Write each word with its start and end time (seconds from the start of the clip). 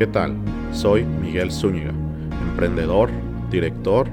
¿Qué 0.00 0.06
tal? 0.06 0.34
Soy 0.72 1.04
Miguel 1.04 1.52
Zúñiga, 1.52 1.92
emprendedor, 2.48 3.10
director, 3.50 4.08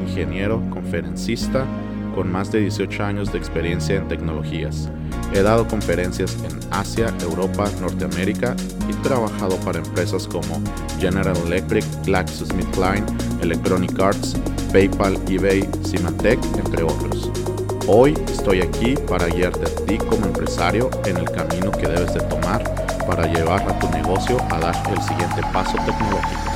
ingeniero, 0.00 0.62
conferencista, 0.70 1.66
con 2.14 2.30
más 2.30 2.52
de 2.52 2.60
18 2.60 3.02
años 3.02 3.32
de 3.32 3.38
experiencia 3.38 3.96
en 3.96 4.06
tecnologías. 4.06 4.88
He 5.34 5.42
dado 5.42 5.66
conferencias 5.66 6.36
en 6.44 6.60
Asia, 6.70 7.12
Europa, 7.22 7.68
Norteamérica 7.80 8.54
y 8.88 8.92
trabajado 9.02 9.56
para 9.64 9.80
empresas 9.80 10.28
como 10.28 10.62
General 11.00 11.36
Electric, 11.44 11.84
GlaxoSmithKline, 12.04 13.04
Electronic 13.42 13.98
Arts, 13.98 14.36
PayPal, 14.72 15.18
eBay, 15.28 15.68
Symantec, 15.82 16.38
entre 16.64 16.84
otros. 16.84 17.32
Hoy 17.88 18.14
estoy 18.28 18.60
aquí 18.60 18.94
para 19.08 19.26
guiarte 19.26 19.64
a 19.64 19.86
ti 19.86 19.98
como 19.98 20.24
empresario 20.24 20.88
en 21.04 21.16
el 21.16 21.28
camino 21.32 21.72
que 21.72 21.88
debes 21.88 22.14
de 22.14 22.20
tomar 22.20 22.91
para 23.06 23.26
llevar 23.26 23.62
a 23.68 23.78
tu 23.78 23.88
negocio 23.90 24.36
a 24.50 24.58
dar 24.58 24.74
el 24.90 25.02
siguiente 25.02 25.42
paso 25.52 25.76
tecnológico. 25.84 26.52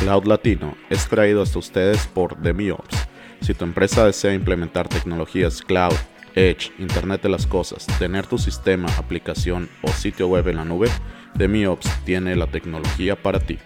Cloud 0.00 0.26
Latino 0.26 0.76
es 0.90 1.08
traído 1.08 1.42
hasta 1.42 1.58
ustedes 1.58 2.06
por 2.06 2.36
DemiOps. 2.36 3.08
Si 3.40 3.54
tu 3.54 3.64
empresa 3.64 4.06
desea 4.06 4.32
implementar 4.32 4.88
tecnologías 4.88 5.60
cloud, 5.62 5.94
edge, 6.34 6.72
Internet 6.78 7.22
de 7.22 7.28
las 7.28 7.46
Cosas, 7.46 7.86
tener 7.98 8.26
tu 8.26 8.38
sistema, 8.38 8.88
aplicación 8.96 9.68
o 9.82 9.88
sitio 9.88 10.28
web 10.28 10.48
en 10.48 10.56
la 10.56 10.64
nube, 10.64 10.88
DemiOps 11.34 11.88
tiene 12.04 12.36
la 12.36 12.46
tecnología 12.46 13.20
para 13.20 13.40
ti. 13.40 13.58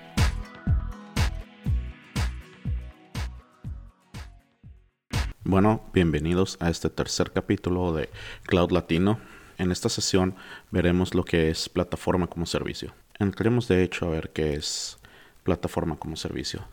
Bueno, 5.45 5.83
bienvenidos 5.95 6.59
a 6.61 6.69
este 6.69 6.91
tercer 6.91 7.33
capítulo 7.33 7.95
de 7.95 8.11
Cloud 8.45 8.71
Latino. 8.71 9.19
En 9.57 9.73
esta 9.73 9.89
sesión 9.89 10.37
veremos 10.71 11.15
lo 11.15 11.25
que 11.25 11.49
es 11.49 11.71
plataforma 11.71 12.27
como 12.27 12.45
servicio. 12.45 12.93
Entremos 13.19 13.67
de 13.67 13.83
hecho 13.83 14.07
a 14.07 14.11
ver 14.11 14.31
qué 14.31 14.55
es 14.55 14.99
plataforma 15.45 15.97
como 15.97 16.17
servicio. 16.17 16.67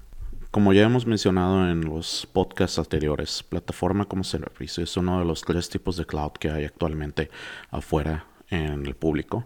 Como 0.56 0.72
ya 0.72 0.84
hemos 0.84 1.06
mencionado 1.06 1.70
en 1.70 1.82
los 1.82 2.26
podcasts 2.32 2.80
anteriores, 2.80 3.44
plataforma 3.44 4.06
como 4.06 4.24
servicio 4.24 4.86
es 4.86 4.96
uno 4.96 5.20
de 5.20 5.26
los 5.26 5.42
tres 5.42 5.68
tipos 5.68 5.98
de 5.98 6.06
cloud 6.06 6.32
que 6.32 6.50
hay 6.50 6.64
actualmente 6.64 7.30
afuera 7.72 8.26
en 8.50 8.86
el 8.86 8.96
público 8.96 9.44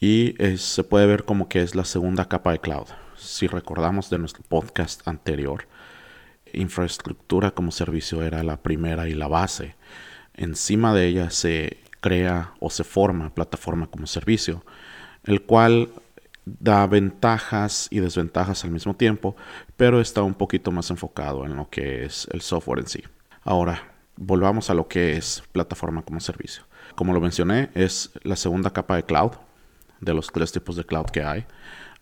y 0.00 0.36
se 0.56 0.84
puede 0.84 1.06
ver 1.06 1.24
como 1.24 1.48
que 1.48 1.60
es 1.60 1.74
la 1.74 1.84
segunda 1.84 2.28
capa 2.28 2.52
de 2.52 2.60
cloud. 2.60 2.86
Si 3.16 3.48
recordamos 3.48 4.10
de 4.10 4.18
nuestro 4.20 4.44
podcast 4.44 5.08
anterior, 5.08 5.66
infraestructura 6.52 7.50
como 7.50 7.72
servicio 7.72 8.22
era 8.22 8.44
la 8.44 8.62
primera 8.62 9.08
y 9.08 9.14
la 9.14 9.26
base. 9.26 9.74
Encima 10.34 10.94
de 10.94 11.08
ella 11.08 11.30
se 11.30 11.78
crea 11.98 12.52
o 12.60 12.70
se 12.70 12.84
forma 12.84 13.34
plataforma 13.34 13.88
como 13.88 14.06
servicio, 14.06 14.64
el 15.24 15.42
cual 15.42 15.88
da 16.60 16.86
ventajas 16.86 17.88
y 17.90 18.00
desventajas 18.00 18.64
al 18.64 18.70
mismo 18.70 18.94
tiempo, 18.94 19.36
pero 19.76 20.00
está 20.00 20.22
un 20.22 20.34
poquito 20.34 20.70
más 20.70 20.90
enfocado 20.90 21.44
en 21.44 21.56
lo 21.56 21.68
que 21.68 22.04
es 22.04 22.26
el 22.32 22.40
software 22.40 22.80
en 22.80 22.86
sí. 22.86 23.02
Ahora, 23.42 23.92
volvamos 24.16 24.70
a 24.70 24.74
lo 24.74 24.88
que 24.88 25.16
es 25.16 25.42
plataforma 25.52 26.02
como 26.02 26.20
servicio. 26.20 26.64
Como 26.94 27.12
lo 27.12 27.20
mencioné, 27.20 27.70
es 27.74 28.10
la 28.22 28.36
segunda 28.36 28.70
capa 28.70 28.96
de 28.96 29.04
cloud, 29.04 29.32
de 30.00 30.14
los 30.14 30.28
tres 30.28 30.52
tipos 30.52 30.76
de 30.76 30.84
cloud 30.84 31.06
que 31.06 31.22
hay. 31.22 31.46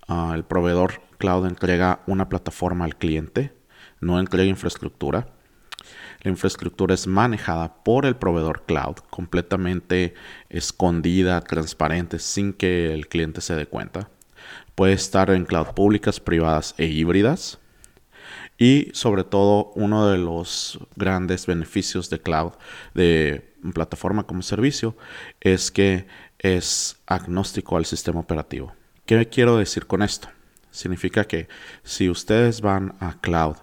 Ah, 0.08 0.32
el 0.34 0.44
proveedor 0.44 1.00
cloud 1.18 1.46
entrega 1.46 2.00
una 2.06 2.28
plataforma 2.28 2.84
al 2.84 2.96
cliente, 2.96 3.52
no 4.00 4.18
entrega 4.18 4.48
infraestructura. 4.48 5.28
La 6.22 6.30
infraestructura 6.30 6.94
es 6.94 7.06
manejada 7.06 7.82
por 7.84 8.06
el 8.06 8.16
proveedor 8.16 8.64
cloud, 8.66 8.96
completamente 9.10 10.14
escondida, 10.48 11.40
transparente, 11.40 12.18
sin 12.18 12.52
que 12.52 12.92
el 12.92 13.08
cliente 13.08 13.40
se 13.40 13.54
dé 13.54 13.66
cuenta. 13.66 14.08
Puede 14.76 14.92
estar 14.92 15.30
en 15.30 15.46
cloud 15.46 15.68
públicas, 15.68 16.20
privadas 16.20 16.74
e 16.76 16.84
híbridas. 16.84 17.58
Y 18.58 18.90
sobre 18.92 19.24
todo, 19.24 19.72
uno 19.74 20.06
de 20.10 20.18
los 20.18 20.78
grandes 20.96 21.46
beneficios 21.46 22.10
de 22.10 22.20
cloud, 22.20 22.52
de 22.92 23.54
plataforma 23.72 24.24
como 24.24 24.42
servicio, 24.42 24.94
es 25.40 25.70
que 25.70 26.06
es 26.38 26.98
agnóstico 27.06 27.78
al 27.78 27.86
sistema 27.86 28.20
operativo. 28.20 28.74
¿Qué 29.06 29.26
quiero 29.30 29.56
decir 29.56 29.86
con 29.86 30.02
esto? 30.02 30.28
Significa 30.70 31.24
que 31.24 31.48
si 31.82 32.10
ustedes 32.10 32.60
van 32.60 32.96
a 33.00 33.18
cloud 33.20 33.56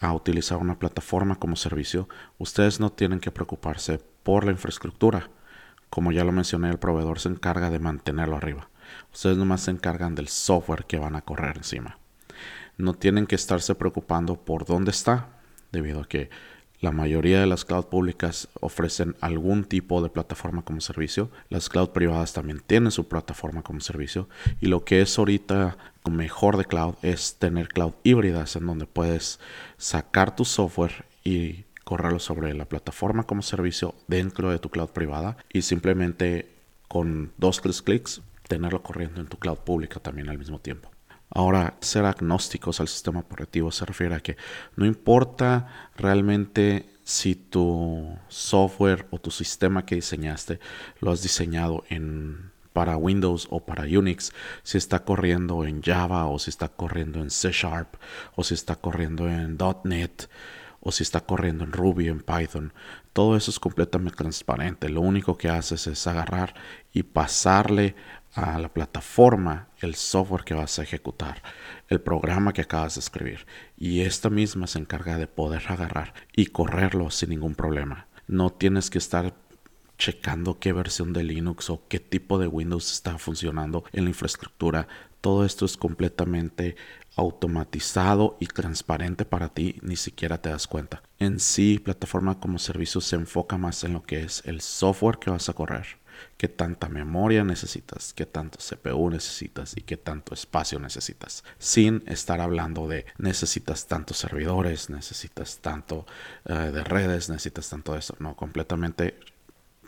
a 0.00 0.14
utilizar 0.14 0.56
una 0.56 0.78
plataforma 0.78 1.36
como 1.36 1.56
servicio, 1.56 2.08
ustedes 2.38 2.80
no 2.80 2.90
tienen 2.90 3.20
que 3.20 3.30
preocuparse 3.30 4.00
por 4.22 4.46
la 4.46 4.52
infraestructura. 4.52 5.28
Como 5.90 6.12
ya 6.12 6.24
lo 6.24 6.32
mencioné, 6.32 6.70
el 6.70 6.78
proveedor 6.78 7.18
se 7.18 7.28
encarga 7.28 7.68
de 7.68 7.78
mantenerlo 7.78 8.36
arriba. 8.36 8.70
Ustedes 9.12 9.36
nomás 9.36 9.62
se 9.62 9.70
encargan 9.70 10.14
del 10.14 10.28
software 10.28 10.84
que 10.86 10.98
van 10.98 11.16
a 11.16 11.22
correr 11.22 11.56
encima. 11.56 11.98
No 12.76 12.94
tienen 12.94 13.26
que 13.26 13.34
estarse 13.34 13.74
preocupando 13.74 14.36
por 14.36 14.66
dónde 14.66 14.90
está, 14.90 15.28
debido 15.72 16.00
a 16.00 16.08
que 16.08 16.30
la 16.80 16.92
mayoría 16.92 17.40
de 17.40 17.46
las 17.46 17.64
cloud 17.64 17.86
públicas 17.86 18.48
ofrecen 18.60 19.16
algún 19.20 19.64
tipo 19.64 20.02
de 20.02 20.10
plataforma 20.10 20.62
como 20.62 20.80
servicio. 20.80 21.30
Las 21.48 21.70
cloud 21.70 21.90
privadas 21.90 22.34
también 22.34 22.60
tienen 22.60 22.90
su 22.90 23.08
plataforma 23.08 23.62
como 23.62 23.80
servicio. 23.80 24.28
Y 24.60 24.66
lo 24.66 24.84
que 24.84 25.00
es 25.00 25.18
ahorita 25.18 25.78
mejor 26.10 26.58
de 26.58 26.66
cloud 26.66 26.94
es 27.02 27.36
tener 27.36 27.68
cloud 27.68 27.94
híbridas 28.04 28.56
en 28.56 28.66
donde 28.66 28.86
puedes 28.86 29.40
sacar 29.78 30.36
tu 30.36 30.44
software 30.44 31.06
y 31.24 31.64
correrlo 31.84 32.18
sobre 32.18 32.52
la 32.52 32.66
plataforma 32.66 33.24
como 33.24 33.42
servicio 33.42 33.94
dentro 34.06 34.50
de 34.50 34.58
tu 34.58 34.68
cloud 34.68 34.90
privada 34.90 35.36
y 35.52 35.62
simplemente 35.62 36.52
con 36.88 37.32
dos 37.38 37.60
tres 37.62 37.80
clics 37.80 38.20
tenerlo 38.48 38.82
corriendo 38.82 39.20
en 39.20 39.26
tu 39.26 39.38
cloud 39.38 39.58
pública 39.58 40.00
también 40.00 40.28
al 40.28 40.38
mismo 40.38 40.58
tiempo. 40.58 40.90
Ahora, 41.30 41.76
ser 41.80 42.04
agnósticos 42.04 42.80
al 42.80 42.88
sistema 42.88 43.20
operativo 43.20 43.72
se 43.72 43.84
refiere 43.84 44.14
a 44.14 44.20
que 44.20 44.36
no 44.76 44.86
importa 44.86 45.90
realmente 45.96 46.88
si 47.02 47.34
tu 47.34 48.16
software 48.28 49.06
o 49.10 49.18
tu 49.18 49.30
sistema 49.30 49.84
que 49.84 49.96
diseñaste 49.96 50.60
lo 51.00 51.10
has 51.10 51.22
diseñado 51.22 51.84
en 51.88 52.52
para 52.72 52.98
Windows 52.98 53.48
o 53.50 53.64
para 53.64 53.84
Unix, 53.84 54.34
si 54.62 54.76
está 54.76 55.02
corriendo 55.02 55.64
en 55.64 55.82
Java 55.82 56.26
o 56.26 56.38
si 56.38 56.50
está 56.50 56.68
corriendo 56.68 57.20
en 57.20 57.30
C 57.30 57.50
Sharp 57.50 57.94
o 58.34 58.44
si 58.44 58.52
está 58.52 58.76
corriendo 58.76 59.30
en 59.30 59.56
.NET 59.84 60.28
o 60.80 60.92
si 60.92 61.02
está 61.02 61.22
corriendo 61.22 61.64
en 61.64 61.72
Ruby, 61.72 62.08
en 62.08 62.20
Python. 62.20 62.74
Todo 63.14 63.34
eso 63.34 63.50
es 63.50 63.58
completamente 63.58 64.18
transparente. 64.18 64.90
Lo 64.90 65.00
único 65.00 65.38
que 65.38 65.48
haces 65.48 65.86
es 65.86 66.06
agarrar 66.06 66.54
y 66.92 67.02
pasarle 67.02 67.96
a 68.36 68.58
la 68.58 68.68
plataforma 68.68 69.68
el 69.80 69.94
software 69.94 70.44
que 70.44 70.54
vas 70.54 70.78
a 70.78 70.82
ejecutar, 70.82 71.42
el 71.88 72.00
programa 72.00 72.52
que 72.52 72.60
acabas 72.60 72.94
de 72.94 73.00
escribir. 73.00 73.46
Y 73.78 74.02
esta 74.02 74.28
misma 74.28 74.66
se 74.66 74.78
encarga 74.78 75.16
de 75.16 75.26
poder 75.26 75.62
agarrar 75.68 76.12
y 76.34 76.46
correrlo 76.46 77.10
sin 77.10 77.30
ningún 77.30 77.54
problema. 77.54 78.06
No 78.28 78.50
tienes 78.50 78.90
que 78.90 78.98
estar 78.98 79.34
checando 79.96 80.58
qué 80.58 80.74
versión 80.74 81.14
de 81.14 81.22
Linux 81.22 81.70
o 81.70 81.82
qué 81.88 81.98
tipo 81.98 82.38
de 82.38 82.46
Windows 82.46 82.92
está 82.92 83.16
funcionando 83.16 83.84
en 83.92 84.04
la 84.04 84.10
infraestructura. 84.10 84.86
Todo 85.22 85.46
esto 85.46 85.64
es 85.64 85.78
completamente 85.78 86.76
automatizado 87.16 88.36
y 88.38 88.46
transparente 88.48 89.24
para 89.24 89.48
ti, 89.48 89.78
ni 89.80 89.96
siquiera 89.96 90.42
te 90.42 90.50
das 90.50 90.66
cuenta. 90.66 91.02
En 91.18 91.40
sí, 91.40 91.78
plataforma 91.78 92.38
como 92.38 92.58
servicio 92.58 93.00
se 93.00 93.16
enfoca 93.16 93.56
más 93.56 93.82
en 93.84 93.94
lo 93.94 94.02
que 94.02 94.20
es 94.20 94.42
el 94.44 94.60
software 94.60 95.18
que 95.18 95.30
vas 95.30 95.48
a 95.48 95.54
correr 95.54 95.86
qué 96.36 96.48
tanta 96.48 96.88
memoria 96.88 97.44
necesitas, 97.44 98.12
qué 98.14 98.26
tanto 98.26 98.58
CPU 98.58 99.10
necesitas 99.10 99.76
y 99.76 99.82
qué 99.82 99.96
tanto 99.96 100.34
espacio 100.34 100.78
necesitas, 100.78 101.44
sin 101.58 102.02
estar 102.06 102.40
hablando 102.40 102.88
de 102.88 103.06
necesitas 103.18 103.86
tantos 103.86 104.18
servidores, 104.18 104.90
necesitas 104.90 105.58
tanto 105.58 106.06
eh, 106.44 106.52
de 106.54 106.84
redes, 106.84 107.28
necesitas 107.28 107.68
tanto 107.68 107.92
de 107.92 108.00
eso, 108.00 108.16
no, 108.18 108.36
completamente 108.36 109.18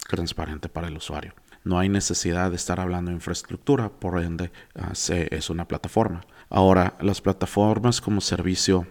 transparente 0.09 0.69
para 0.69 0.89
el 0.89 0.97
usuario. 0.97 1.35
No 1.65 1.79
hay 1.79 1.89
necesidad 1.89 2.51
de 2.51 2.57
estar 2.57 2.81
hablando 2.81 3.11
de 3.11 3.17
infraestructura, 3.17 3.91
por 3.91 4.23
ende 4.23 4.53
ah, 4.75 4.93
es 4.93 5.51
una 5.51 5.67
plataforma. 5.67 6.23
Ahora, 6.49 6.97
las 7.01 7.21
plataformas 7.21 8.01
como 8.01 8.21
servicio 8.21 8.87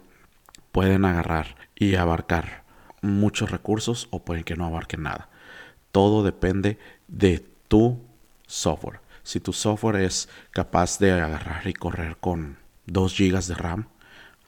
pueden 0.71 1.05
agarrar 1.05 1.55
y 1.75 1.95
abarcar 1.95 2.63
muchos 3.01 3.49
recursos 3.51 4.07
o 4.11 4.23
pueden 4.23 4.43
que 4.43 4.55
no 4.55 4.65
abarquen 4.65 5.03
nada. 5.03 5.29
Todo 5.91 6.23
depende 6.23 6.77
de 7.07 7.45
tu 7.68 8.00
software. 8.45 9.01
Si 9.24 9.39
tu 9.39 9.54
software 9.54 10.01
es 10.01 10.30
capaz 10.51 11.00
de 11.00 11.12
agarrar 11.12 11.68
y 11.68 11.74
correr 11.74 12.18
con 12.18 12.57
2 12.86 13.18
GB 13.18 13.45
de 13.45 13.56
RAM, 13.56 13.88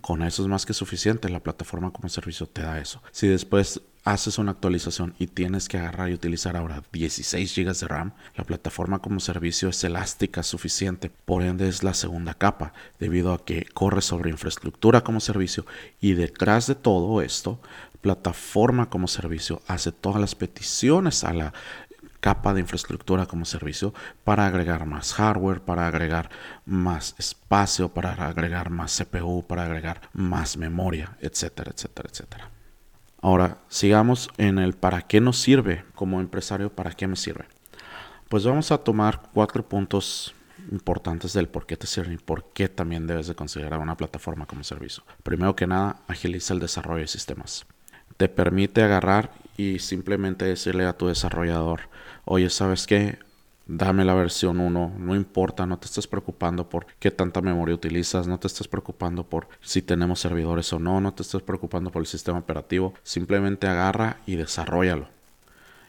con 0.02 0.24
eso 0.24 0.42
es 0.42 0.48
más 0.48 0.66
que 0.66 0.74
suficiente. 0.74 1.30
La 1.30 1.42
plataforma 1.42 1.92
como 1.92 2.08
servicio 2.10 2.48
te 2.48 2.62
da 2.62 2.80
eso. 2.80 3.02
Si 3.12 3.28
después 3.28 3.82
haces 4.06 4.38
una 4.38 4.52
actualización 4.52 5.14
y 5.20 5.28
tienes 5.28 5.68
que 5.68 5.78
agarrar 5.78 6.10
y 6.10 6.14
utilizar 6.14 6.56
ahora 6.56 6.84
16 6.92 7.54
GB 7.54 7.74
de 7.78 7.88
RAM, 7.88 8.14
la 8.36 8.46
plataforma 8.46 9.00
como 9.00 9.20
servicio 9.20 9.70
es 9.70 9.84
elástica 9.84 10.42
suficiente, 10.44 11.12
por 11.26 11.44
ende 11.44 11.68
es 11.68 11.84
la 11.84 11.94
segunda 11.94 12.34
capa, 12.34 12.74
debido 12.98 13.34
a 13.34 13.44
que 13.44 13.66
corre 13.74 14.02
sobre 14.02 14.32
infraestructura 14.32 15.02
como 15.02 15.20
servicio 15.20 15.66
y 16.00 16.14
detrás 16.14 16.68
de 16.68 16.76
todo 16.76 17.22
esto, 17.22 17.60
plataforma 18.02 18.90
como 18.90 19.08
servicio 19.08 19.62
hace 19.68 19.92
todas 19.92 20.22
las 20.22 20.34
peticiones 20.34 21.26
a 21.26 21.34
la 21.34 21.54
capa 22.20 22.54
de 22.54 22.62
infraestructura 22.62 23.26
como 23.26 23.46
servicio 23.46 23.94
para 24.24 24.46
agregar 24.46 24.86
más 24.86 25.14
hardware, 25.14 25.62
para 25.62 25.88
agregar 25.88 26.30
más 26.66 27.16
espacio, 27.18 27.90
para 27.90 28.12
agregar 28.14 28.70
más 28.70 28.98
CPU, 28.98 29.46
para 29.48 29.64
agregar 29.64 30.02
más 30.14 30.58
memoria, 30.58 31.18
etcétera, 31.22 31.72
etcétera, 31.76 32.10
etcétera. 32.12 32.50
Ahora, 33.22 33.58
sigamos 33.68 34.30
en 34.38 34.60
el 34.60 34.74
para 34.74 35.02
qué 35.02 35.20
nos 35.20 35.38
sirve 35.40 35.84
como 35.96 36.22
empresario, 36.22 36.74
para 36.74 36.92
qué 36.92 37.08
me 37.08 37.16
sirve. 37.16 37.46
Pues 38.30 38.46
vamos 38.46 38.72
a 38.72 38.78
tomar 38.78 39.24
cuatro 39.34 39.68
puntos 39.68 40.34
importantes 40.72 41.34
del 41.34 41.48
por 41.48 41.66
qué 41.66 41.76
te 41.76 41.88
sirve 41.88 42.14
y 42.14 42.18
por 42.18 42.52
qué 42.54 42.70
también 42.70 43.08
debes 43.08 43.28
de 43.28 43.36
considerar 43.36 43.80
una 43.80 43.98
plataforma 43.98 44.46
como 44.46 44.64
servicio. 44.64 45.04
Primero 45.24 45.56
que 45.56 45.68
nada, 45.68 45.98
agiliza 46.08 46.54
el 46.54 46.60
desarrollo 46.60 47.02
de 47.02 47.08
sistemas. 47.08 47.66
Te 48.18 48.30
permite 48.30 48.84
agarrar 48.84 49.32
y 49.60 49.80
simplemente 49.80 50.46
decirle 50.46 50.86
a 50.86 50.96
tu 50.96 51.08
desarrollador, 51.08 51.82
oye, 52.24 52.50
¿sabes 52.50 52.88
qué? 52.88 53.20
Dame 53.68 54.06
la 54.06 54.14
versión 54.14 54.62
1, 54.62 54.94
no 54.98 55.16
importa, 55.18 55.66
no 55.66 55.78
te 55.78 55.88
estés 55.88 56.08
preocupando 56.08 56.70
por 56.70 56.86
qué 56.98 57.12
tanta 57.12 57.42
memoria 57.42 57.76
utilizas, 57.76 58.26
no 58.26 58.40
te 58.40 58.48
estés 58.48 58.70
preocupando 58.70 59.26
por 59.26 59.50
si 59.60 59.82
tenemos 59.82 60.22
servidores 60.22 60.72
o 60.72 60.80
no, 60.80 61.02
no 61.02 61.14
te 61.14 61.24
estés 61.24 61.42
preocupando 61.42 61.92
por 61.92 62.02
el 62.02 62.06
sistema 62.06 62.40
operativo, 62.40 62.94
simplemente 63.04 63.68
agarra 63.68 64.22
y 64.26 64.38
desarrollalo. 64.38 65.10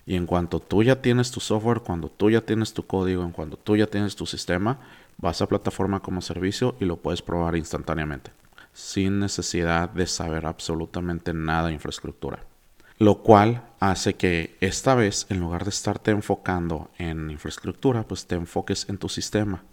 Y 0.05 0.17
en 0.17 0.27
cuanto 0.27 0.59
tú 0.59 0.83
ya 0.83 1.01
tienes 1.01 1.31
tu 1.31 1.39
software, 1.39 1.83
cuando 1.83 2.09
tú 2.09 2.29
ya 2.29 2.41
tienes 2.41 2.75
tu 2.75 2.85
código, 2.89 3.23
en 3.23 3.31
cuanto 3.31 3.57
tú 3.57 3.77
ya 3.77 3.87
tienes 3.87 4.17
tu 4.17 4.27
sistema, 4.27 4.81
vas 5.17 5.41
a 5.43 5.47
plataforma 5.47 6.01
como 6.01 6.23
servicio 6.23 6.75
y 6.81 6.87
lo 6.87 6.97
puedes 6.97 7.23
probar 7.23 7.55
instantáneamente, 7.55 8.33
sin 8.73 9.21
necesidad 9.21 9.91
de 9.91 10.09
saber 10.09 10.45
absolutamente 10.45 11.33
nada 11.33 11.69
de 11.69 11.75
infraestructura 11.75 12.50
lo 13.01 13.23
cual 13.23 13.63
hace 13.81 14.15
que 14.15 14.59
esta 14.61 14.95
vez, 14.95 15.27
en 15.31 15.41
lugar 15.41 15.65
de 15.65 15.71
estarte 15.71 16.11
enfocando 16.11 16.91
en 16.99 17.31
infraestructura, 17.31 18.07
pues 18.07 18.27
te 18.27 18.35
enfoques 18.35 18.87
en 18.91 18.99
tu 18.99 19.09
sistema. 19.09 19.65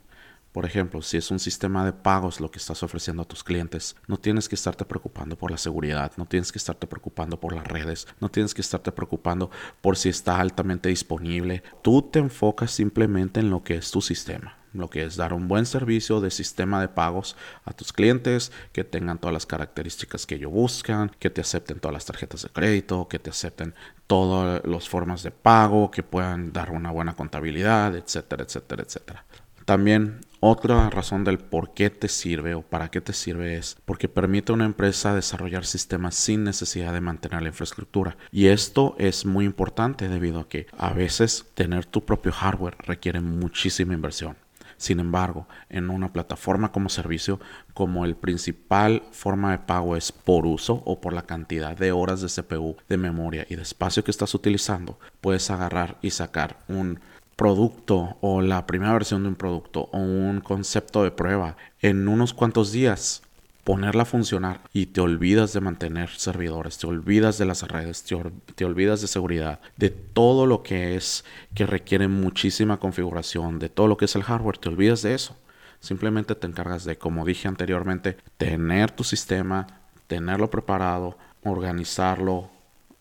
Por 0.57 0.65
ejemplo, 0.65 1.03
si 1.03 1.17
es 1.17 1.29
un 1.29 1.37
sistema 1.37 1.85
de 1.85 1.93
pagos 1.93 2.41
lo 2.41 2.49
que 2.49 2.57
estás 2.57 2.81
ofreciendo 2.81 3.21
a 3.21 3.27
tus 3.27 3.43
clientes, 3.43 3.95
no 4.07 4.17
tienes 4.17 4.49
que 4.49 4.55
estarte 4.55 4.85
preocupando 4.85 5.37
por 5.37 5.51
la 5.51 5.57
seguridad, 5.59 6.11
no 6.17 6.25
tienes 6.25 6.51
que 6.51 6.57
estarte 6.57 6.87
preocupando 6.87 7.39
por 7.39 7.53
las 7.53 7.67
redes, 7.67 8.07
no 8.19 8.29
tienes 8.29 8.55
que 8.55 8.61
estarte 8.61 8.91
preocupando 8.91 9.51
por 9.81 9.97
si 9.97 10.09
está 10.09 10.39
altamente 10.39 10.89
disponible. 10.89 11.61
Tú 11.83 12.01
te 12.01 12.17
enfocas 12.17 12.71
simplemente 12.71 13.39
en 13.39 13.51
lo 13.51 13.63
que 13.63 13.75
es 13.75 13.91
tu 13.91 14.01
sistema 14.01 14.57
lo 14.73 14.89
que 14.89 15.03
es 15.03 15.15
dar 15.15 15.33
un 15.33 15.47
buen 15.47 15.65
servicio 15.65 16.21
de 16.21 16.29
sistema 16.29 16.81
de 16.81 16.87
pagos 16.87 17.35
a 17.63 17.73
tus 17.73 17.93
clientes, 17.93 18.51
que 18.73 18.83
tengan 18.83 19.17
todas 19.17 19.33
las 19.33 19.45
características 19.45 20.27
que 20.27 20.35
ellos 20.35 20.51
buscan, 20.51 21.11
que 21.19 21.29
te 21.29 21.41
acepten 21.41 21.79
todas 21.79 21.93
las 21.93 22.05
tarjetas 22.05 22.43
de 22.43 22.49
crédito, 22.49 23.07
que 23.07 23.17
te 23.17 23.29
acepten 23.29 23.73
todas 24.07 24.63
las 24.65 24.89
formas 24.89 25.23
de 25.23 25.31
pago, 25.31 25.89
que 25.89 26.03
puedan 26.03 26.51
dar 26.51 26.71
una 26.71 26.91
buena 26.91 27.15
contabilidad, 27.15 27.95
etcétera, 27.95 28.43
etcétera, 28.43 28.83
etcétera. 28.83 29.25
También 29.65 30.21
otra 30.39 30.89
razón 30.89 31.23
del 31.23 31.39
por 31.39 31.73
qué 31.73 31.89
te 31.89 32.07
sirve 32.07 32.53
o 32.53 32.61
para 32.61 32.89
qué 32.89 33.01
te 33.01 33.13
sirve 33.13 33.57
es 33.57 33.77
porque 33.85 34.07
permite 34.07 34.51
a 34.51 34.55
una 34.55 34.65
empresa 34.65 35.15
desarrollar 35.15 35.65
sistemas 35.65 36.15
sin 36.15 36.43
necesidad 36.43 36.93
de 36.93 37.01
mantener 37.01 37.41
la 37.41 37.49
infraestructura. 37.49 38.17
Y 38.31 38.47
esto 38.47 38.95
es 38.99 39.25
muy 39.25 39.45
importante 39.45 40.07
debido 40.07 40.39
a 40.39 40.47
que 40.47 40.67
a 40.77 40.93
veces 40.93 41.45
tener 41.53 41.85
tu 41.85 42.05
propio 42.05 42.31
hardware 42.31 42.77
requiere 42.79 43.21
muchísima 43.21 43.93
inversión. 43.93 44.37
Sin 44.77 44.99
embargo, 44.99 45.47
en 45.69 45.89
una 45.89 46.13
plataforma 46.13 46.71
como 46.71 46.89
servicio, 46.89 47.39
como 47.73 48.05
el 48.05 48.15
principal 48.15 49.03
forma 49.11 49.51
de 49.51 49.57
pago 49.57 49.95
es 49.95 50.11
por 50.11 50.45
uso 50.45 50.83
o 50.85 51.01
por 51.01 51.13
la 51.13 51.23
cantidad 51.23 51.75
de 51.75 51.91
horas 51.91 52.21
de 52.21 52.27
CPU, 52.27 52.77
de 52.87 52.97
memoria 52.97 53.45
y 53.49 53.55
de 53.55 53.63
espacio 53.63 54.03
que 54.03 54.11
estás 54.11 54.35
utilizando, 54.35 54.99
puedes 55.19 55.49
agarrar 55.49 55.97
y 56.03 56.11
sacar 56.11 56.63
un 56.67 56.99
producto 57.37 58.17
o 58.19 58.41
la 58.41 58.67
primera 58.67 58.91
versión 58.91 59.23
de 59.23 59.29
un 59.29 59.35
producto 59.35 59.89
o 59.93 59.99
un 59.99 60.41
concepto 60.41 61.03
de 61.03 61.11
prueba 61.11 61.55
en 61.81 62.09
unos 62.09 62.33
cuantos 62.33 62.73
días 62.73 63.21
ponerla 63.63 64.03
a 64.03 64.05
funcionar 64.05 64.61
y 64.71 64.87
te 64.87 65.01
olvidas 65.01 65.53
de 65.53 65.59
mantener 65.59 66.09
servidores, 66.09 66.77
te 66.77 66.87
olvidas 66.87 67.37
de 67.37 67.45
las 67.45 67.63
redes, 67.63 68.03
te, 68.03 68.65
olvidas 68.65 69.01
de 69.01 69.07
seguridad, 69.07 69.59
de 69.75 69.89
todo 69.89 70.45
lo 70.45 70.63
que 70.63 70.95
es 70.95 71.25
que 71.53 71.65
requiere 71.65 72.07
muchísima 72.07 72.77
configuración, 72.77 73.59
de 73.59 73.67
todo 73.67 73.87
lo 73.87 73.97
que 73.97 74.05
es 74.05 74.15
el 74.15 74.23
hardware, 74.23 74.57
te 74.57 74.69
olvidas 74.69 75.01
de 75.01 75.13
eso. 75.13 75.35
Simplemente 75.81 76.33
te 76.33 76.47
encargas 76.47 76.85
de, 76.85 76.97
como 76.97 77.25
dije 77.25 77.49
anteriormente, 77.49 78.15
tener 78.37 78.89
tu 78.91 79.03
sistema, 79.03 79.67
tenerlo 80.07 80.49
preparado, 80.49 81.17
organizarlo, 81.43 82.49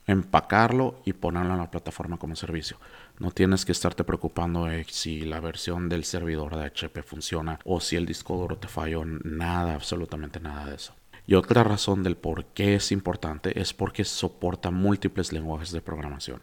empacarlo 0.06 1.00
y 1.04 1.12
ponerlo 1.12 1.52
en 1.52 1.60
la 1.60 1.70
plataforma 1.70 2.16
como 2.16 2.34
servicio. 2.34 2.76
No 3.18 3.30
tienes 3.30 3.64
que 3.64 3.72
estarte 3.72 4.04
preocupando 4.04 4.66
de 4.66 4.84
si 4.90 5.22
la 5.22 5.40
versión 5.40 5.88
del 5.88 6.04
servidor 6.04 6.56
de 6.56 6.66
HP 6.66 7.02
funciona 7.02 7.58
o 7.64 7.80
si 7.80 7.96
el 7.96 8.04
disco 8.04 8.36
duro 8.36 8.58
te 8.58 8.68
falló. 8.68 9.04
Nada, 9.06 9.74
absolutamente 9.74 10.38
nada 10.38 10.66
de 10.66 10.76
eso. 10.76 10.94
Y 11.26 11.34
otra 11.34 11.64
razón 11.64 12.02
del 12.02 12.16
por 12.16 12.44
qué 12.46 12.76
es 12.76 12.92
importante 12.92 13.58
es 13.58 13.72
porque 13.72 14.04
soporta 14.04 14.70
múltiples 14.70 15.32
lenguajes 15.32 15.72
de 15.72 15.80
programación. 15.80 16.40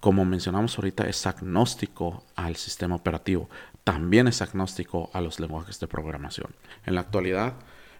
Como 0.00 0.24
mencionamos 0.24 0.76
ahorita, 0.76 1.08
es 1.08 1.26
agnóstico 1.26 2.24
al 2.36 2.56
sistema 2.56 2.96
operativo. 2.96 3.48
También 3.82 4.28
es 4.28 4.42
agnóstico 4.42 5.10
a 5.12 5.20
los 5.20 5.40
lenguajes 5.40 5.80
de 5.80 5.86
programación. 5.86 6.54
En 6.84 6.94
la 6.94 7.00
actualidad, 7.00 7.54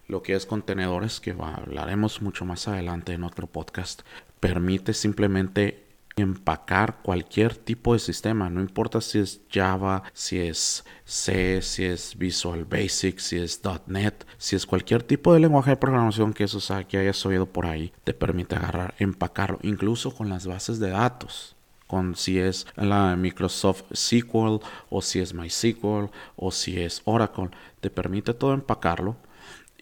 lo 0.07 0.21
que 0.21 0.33
es 0.35 0.45
contenedores, 0.45 1.19
que 1.19 1.31
hablaremos 1.31 2.21
mucho 2.21 2.45
más 2.45 2.67
adelante 2.67 3.13
en 3.13 3.23
otro 3.23 3.47
podcast, 3.47 4.03
permite 4.39 4.93
simplemente 4.93 5.83
empacar 6.15 7.01
cualquier 7.01 7.55
tipo 7.55 7.93
de 7.93 7.99
sistema, 7.99 8.49
no 8.49 8.61
importa 8.61 9.01
si 9.01 9.19
es 9.19 9.41
Java, 9.51 10.03
si 10.13 10.39
es 10.39 10.85
C, 11.05 11.61
si 11.61 11.85
es 11.85 12.17
Visual 12.17 12.65
Basic, 12.65 13.19
si 13.19 13.37
es 13.37 13.61
.NET, 13.87 14.25
si 14.37 14.55
es 14.55 14.65
cualquier 14.65 15.03
tipo 15.03 15.33
de 15.33 15.39
lenguaje 15.39 15.71
de 15.71 15.77
programación 15.77 16.33
que 16.33 16.43
eso 16.43 16.59
sea, 16.59 16.83
que 16.83 16.97
hayas 16.97 17.25
oído 17.25 17.45
por 17.45 17.65
ahí, 17.65 17.93
te 18.03 18.13
permite 18.13 18.55
agarrar, 18.55 18.93
empacarlo, 18.99 19.59
incluso 19.63 20.13
con 20.13 20.29
las 20.29 20.45
bases 20.47 20.79
de 20.79 20.89
datos. 20.89 21.55
Con 21.87 22.15
si 22.15 22.39
es 22.39 22.65
la 22.75 23.15
Microsoft 23.15 23.83
SQL 23.93 24.59
o 24.89 25.01
si 25.01 25.19
es 25.19 25.33
MySQL 25.33 26.09
o 26.35 26.51
si 26.51 26.81
es 26.81 27.01
Oracle, 27.05 27.51
te 27.81 27.91
permite 27.91 28.33
todo 28.33 28.53
empacarlo 28.53 29.17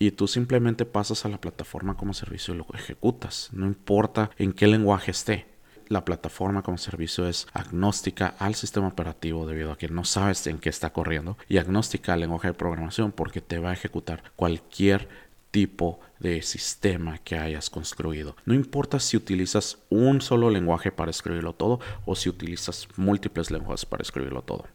y 0.01 0.09
tú 0.09 0.27
simplemente 0.27 0.85
pasas 0.85 1.25
a 1.25 1.29
la 1.29 1.39
plataforma 1.39 1.95
como 1.95 2.15
servicio 2.15 2.55
y 2.55 2.57
lo 2.57 2.65
ejecutas. 2.73 3.49
No 3.53 3.67
importa 3.67 4.31
en 4.39 4.51
qué 4.51 4.65
lenguaje 4.65 5.11
esté. 5.11 5.50
La 5.91 6.05
plataforma 6.05 6.61
como 6.61 6.77
servicio 6.77 7.27
es 7.27 7.47
agnóstica 7.51 8.33
al 8.39 8.55
sistema 8.55 8.87
operativo 8.87 9.45
debido 9.45 9.73
a 9.73 9.77
que 9.77 9.89
no 9.89 10.05
sabes 10.05 10.47
en 10.47 10.57
qué 10.57 10.69
está 10.69 10.93
corriendo 10.93 11.37
y 11.49 11.57
agnóstica 11.57 12.13
al 12.13 12.21
lenguaje 12.21 12.47
de 12.47 12.53
programación 12.53 13.11
porque 13.11 13.41
te 13.41 13.59
va 13.59 13.71
a 13.71 13.73
ejecutar 13.73 14.23
cualquier 14.37 15.09
tipo 15.51 15.99
de 16.17 16.43
sistema 16.43 17.17
que 17.17 17.37
hayas 17.37 17.69
construido. 17.69 18.37
No 18.45 18.53
importa 18.53 19.01
si 19.01 19.17
utilizas 19.17 19.79
un 19.89 20.21
solo 20.21 20.49
lenguaje 20.49 20.93
para 20.93 21.11
escribirlo 21.11 21.51
todo 21.51 21.81
o 22.05 22.15
si 22.15 22.29
utilizas 22.29 22.87
múltiples 22.95 23.51
lenguajes 23.51 23.85
para 23.85 24.03
escribirlo 24.03 24.43
todo. 24.43 24.67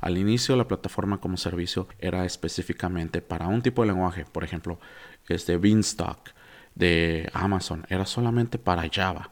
Al 0.00 0.18
inicio 0.18 0.56
la 0.56 0.66
plataforma 0.66 1.20
como 1.20 1.36
servicio 1.36 1.86
era 2.00 2.24
específicamente 2.24 3.22
para 3.22 3.46
un 3.46 3.62
tipo 3.62 3.82
de 3.82 3.92
lenguaje, 3.92 4.24
por 4.24 4.42
ejemplo, 4.42 4.80
este 5.28 5.56
Beanstalk 5.56 6.34
de 6.74 7.30
Amazon 7.32 7.86
era 7.88 8.06
solamente 8.06 8.58
para 8.58 8.90
Java, 8.92 9.30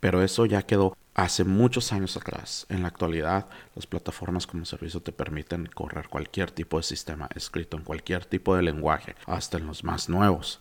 pero 0.00 0.22
eso 0.22 0.46
ya 0.46 0.62
quedó 0.62 0.96
hace 1.14 1.44
muchos 1.44 1.92
años 1.92 2.16
atrás. 2.16 2.66
En 2.68 2.82
la 2.82 2.88
actualidad, 2.88 3.46
las 3.74 3.86
plataformas 3.86 4.46
como 4.46 4.64
servicio 4.64 5.00
te 5.00 5.12
permiten 5.12 5.66
correr 5.66 6.08
cualquier 6.08 6.50
tipo 6.50 6.76
de 6.76 6.84
sistema 6.84 7.28
escrito 7.34 7.76
en 7.76 7.84
cualquier 7.84 8.24
tipo 8.24 8.54
de 8.54 8.62
lenguaje, 8.62 9.16
hasta 9.26 9.58
en 9.58 9.66
los 9.66 9.84
más 9.84 10.08
nuevos 10.08 10.60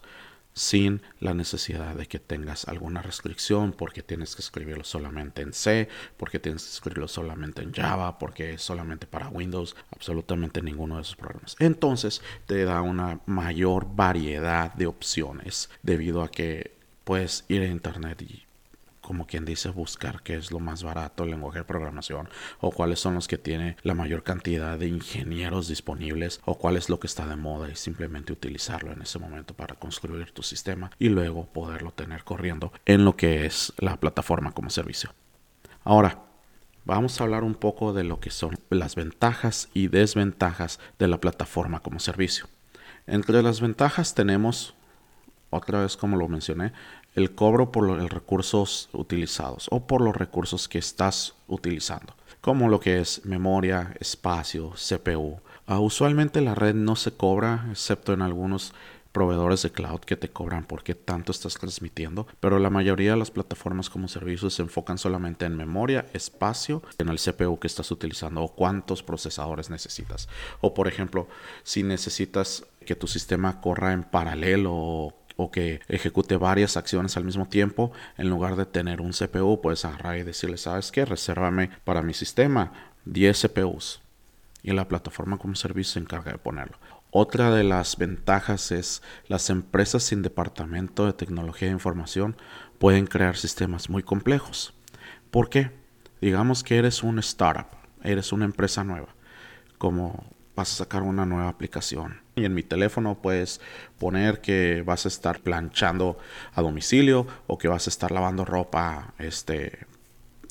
sin 0.57 1.03
la 1.19 1.35
necesidad 1.35 1.93
de 1.93 2.07
que 2.07 2.17
tengas 2.17 2.67
alguna 2.67 3.03
restricción 3.03 3.73
porque 3.73 4.01
tienes 4.01 4.35
que 4.35 4.41
escribirlo 4.41 4.83
solamente 4.83 5.43
en 5.43 5.53
C, 5.53 5.87
porque 6.17 6.39
tienes 6.39 6.63
que 6.63 6.71
escribirlo 6.71 7.07
solamente 7.07 7.61
en 7.61 7.71
Java, 7.71 8.17
porque 8.17 8.53
es 8.55 8.63
solamente 8.63 9.05
para 9.05 9.29
Windows, 9.29 9.75
absolutamente 9.91 10.63
ninguno 10.63 10.95
de 10.95 11.03
esos 11.03 11.15
programas. 11.15 11.55
Entonces 11.59 12.23
te 12.47 12.65
da 12.65 12.81
una 12.81 13.19
mayor 13.27 13.95
variedad 13.95 14.73
de 14.73 14.87
opciones 14.87 15.69
debido 15.83 16.23
a 16.23 16.31
que 16.31 16.75
puedes 17.03 17.45
ir 17.49 17.61
a 17.61 17.67
internet 17.67 18.19
y 18.23 18.46
como 19.07 19.25
quien 19.25 19.45
dice, 19.45 19.69
buscar 19.69 20.21
qué 20.21 20.35
es 20.35 20.51
lo 20.51 20.59
más 20.59 20.83
barato 20.83 21.23
el 21.23 21.29
lenguaje 21.29 21.59
de 21.59 21.63
programación 21.63 22.27
o 22.59 22.71
cuáles 22.71 22.99
son 22.99 23.15
los 23.15 23.29
que 23.29 23.37
tiene 23.37 23.77
la 23.81 23.93
mayor 23.93 24.21
cantidad 24.21 24.77
de 24.77 24.89
ingenieros 24.89 25.69
disponibles 25.69 26.41
o 26.43 26.57
cuál 26.57 26.75
es 26.75 26.89
lo 26.89 26.99
que 26.99 27.07
está 27.07 27.25
de 27.25 27.37
moda 27.37 27.69
y 27.69 27.77
simplemente 27.77 28.33
utilizarlo 28.33 28.91
en 28.91 29.01
ese 29.01 29.17
momento 29.17 29.53
para 29.53 29.75
construir 29.75 30.33
tu 30.33 30.43
sistema 30.43 30.91
y 30.99 31.07
luego 31.07 31.45
poderlo 31.45 31.91
tener 31.91 32.25
corriendo 32.25 32.73
en 32.85 33.05
lo 33.05 33.15
que 33.15 33.45
es 33.45 33.71
la 33.77 33.95
plataforma 33.95 34.51
como 34.51 34.69
servicio. 34.69 35.13
Ahora, 35.85 36.25
vamos 36.83 37.21
a 37.21 37.23
hablar 37.23 37.45
un 37.45 37.55
poco 37.55 37.93
de 37.93 38.03
lo 38.03 38.19
que 38.19 38.29
son 38.29 38.59
las 38.69 38.95
ventajas 38.95 39.69
y 39.73 39.87
desventajas 39.87 40.81
de 40.99 41.07
la 41.07 41.21
plataforma 41.21 41.79
como 41.79 42.01
servicio. 42.01 42.47
Entre 43.05 43.41
las 43.41 43.61
ventajas 43.61 44.15
tenemos, 44.15 44.75
otra 45.49 45.83
vez 45.83 45.95
como 45.95 46.17
lo 46.17 46.27
mencioné, 46.27 46.73
el 47.17 47.33
cobro 47.33 47.71
por 47.71 47.83
los 47.83 48.11
recursos 48.11 48.89
utilizados 48.93 49.67
o 49.71 49.87
por 49.87 50.01
los 50.01 50.15
recursos 50.15 50.67
que 50.67 50.77
estás 50.77 51.33
utilizando, 51.47 52.13
como 52.41 52.69
lo 52.69 52.79
que 52.79 52.99
es 52.99 53.25
memoria, 53.25 53.95
espacio, 53.99 54.73
CPU. 54.73 55.41
Ah, 55.65 55.79
usualmente 55.79 56.41
la 56.41 56.53
red 56.53 56.75
no 56.75 56.95
se 56.95 57.11
cobra, 57.11 57.65
excepto 57.71 58.13
en 58.13 58.21
algunos 58.21 58.75
proveedores 59.11 59.63
de 59.63 59.71
cloud 59.71 60.01
que 60.01 60.15
te 60.15 60.29
cobran 60.29 60.65
porque 60.65 60.93
tanto 60.93 61.31
estás 61.31 61.55
transmitiendo, 61.55 62.27
pero 62.39 62.59
la 62.59 62.69
mayoría 62.69 63.13
de 63.13 63.17
las 63.17 63.31
plataformas 63.31 63.89
como 63.89 64.07
servicios 64.07 64.53
se 64.53 64.61
enfocan 64.61 64.99
solamente 64.99 65.45
en 65.45 65.57
memoria, 65.57 66.05
espacio, 66.13 66.83
en 66.99 67.09
el 67.09 67.17
CPU 67.17 67.57
que 67.57 67.65
estás 67.65 67.89
utilizando 67.89 68.43
o 68.43 68.53
cuántos 68.53 69.01
procesadores 69.01 69.71
necesitas. 69.71 70.29
O 70.61 70.75
por 70.75 70.87
ejemplo, 70.87 71.27
si 71.63 71.81
necesitas 71.81 72.63
que 72.85 72.95
tu 72.95 73.07
sistema 73.07 73.59
corra 73.59 73.91
en 73.93 74.03
paralelo 74.03 74.71
o 74.71 75.26
que 75.51 75.81
ejecute 75.87 76.35
varias 76.35 76.77
acciones 76.77 77.15
al 77.15 77.23
mismo 77.23 77.47
tiempo, 77.47 77.91
en 78.17 78.29
lugar 78.29 78.55
de 78.55 78.65
tener 78.65 79.01
un 79.01 79.11
CPU, 79.11 79.61
puedes 79.61 79.85
agarrar 79.85 80.17
y 80.17 80.23
decirle, 80.23 80.57
¿sabes 80.57 80.91
qué? 80.91 81.05
Resérvame 81.05 81.69
para 81.83 82.01
mi 82.01 82.13
sistema 82.13 82.73
10 83.05 83.43
CPUs. 83.43 84.01
Y 84.63 84.71
la 84.71 84.87
plataforma 84.87 85.37
como 85.37 85.55
servicio 85.55 85.93
se 85.93 85.99
encarga 85.99 86.31
de 86.31 86.39
ponerlo. 86.39 86.77
Otra 87.11 87.51
de 87.51 87.63
las 87.63 87.97
ventajas 87.97 88.71
es 88.71 89.01
las 89.27 89.49
empresas 89.49 90.03
sin 90.03 90.23
departamento 90.23 91.05
de 91.05 91.13
tecnología 91.13 91.69
de 91.69 91.73
información 91.73 92.35
pueden 92.79 93.07
crear 93.07 93.37
sistemas 93.37 93.89
muy 93.89 94.03
complejos. 94.03 94.73
¿Por 95.31 95.49
qué? 95.49 95.71
Digamos 96.19 96.63
que 96.63 96.77
eres 96.77 97.03
un 97.03 97.19
startup, 97.19 97.67
eres 98.03 98.33
una 98.33 98.45
empresa 98.45 98.83
nueva, 98.83 99.15
como 99.77 100.25
vas 100.55 100.73
a 100.73 100.83
sacar 100.83 101.03
una 101.03 101.25
nueva 101.25 101.47
aplicación. 101.47 102.26
Y 102.37 102.45
en 102.45 102.53
mi 102.53 102.63
teléfono 102.63 103.15
puedes 103.15 103.59
poner 103.97 104.41
que 104.41 104.83
vas 104.85 105.05
a 105.05 105.07
estar 105.07 105.39
planchando 105.39 106.17
a 106.53 106.61
domicilio 106.61 107.25
o 107.47 107.57
que 107.57 107.67
vas 107.67 107.87
a 107.87 107.89
estar 107.89 108.11
lavando 108.11 108.45
ropa 108.45 109.13
este, 109.17 109.87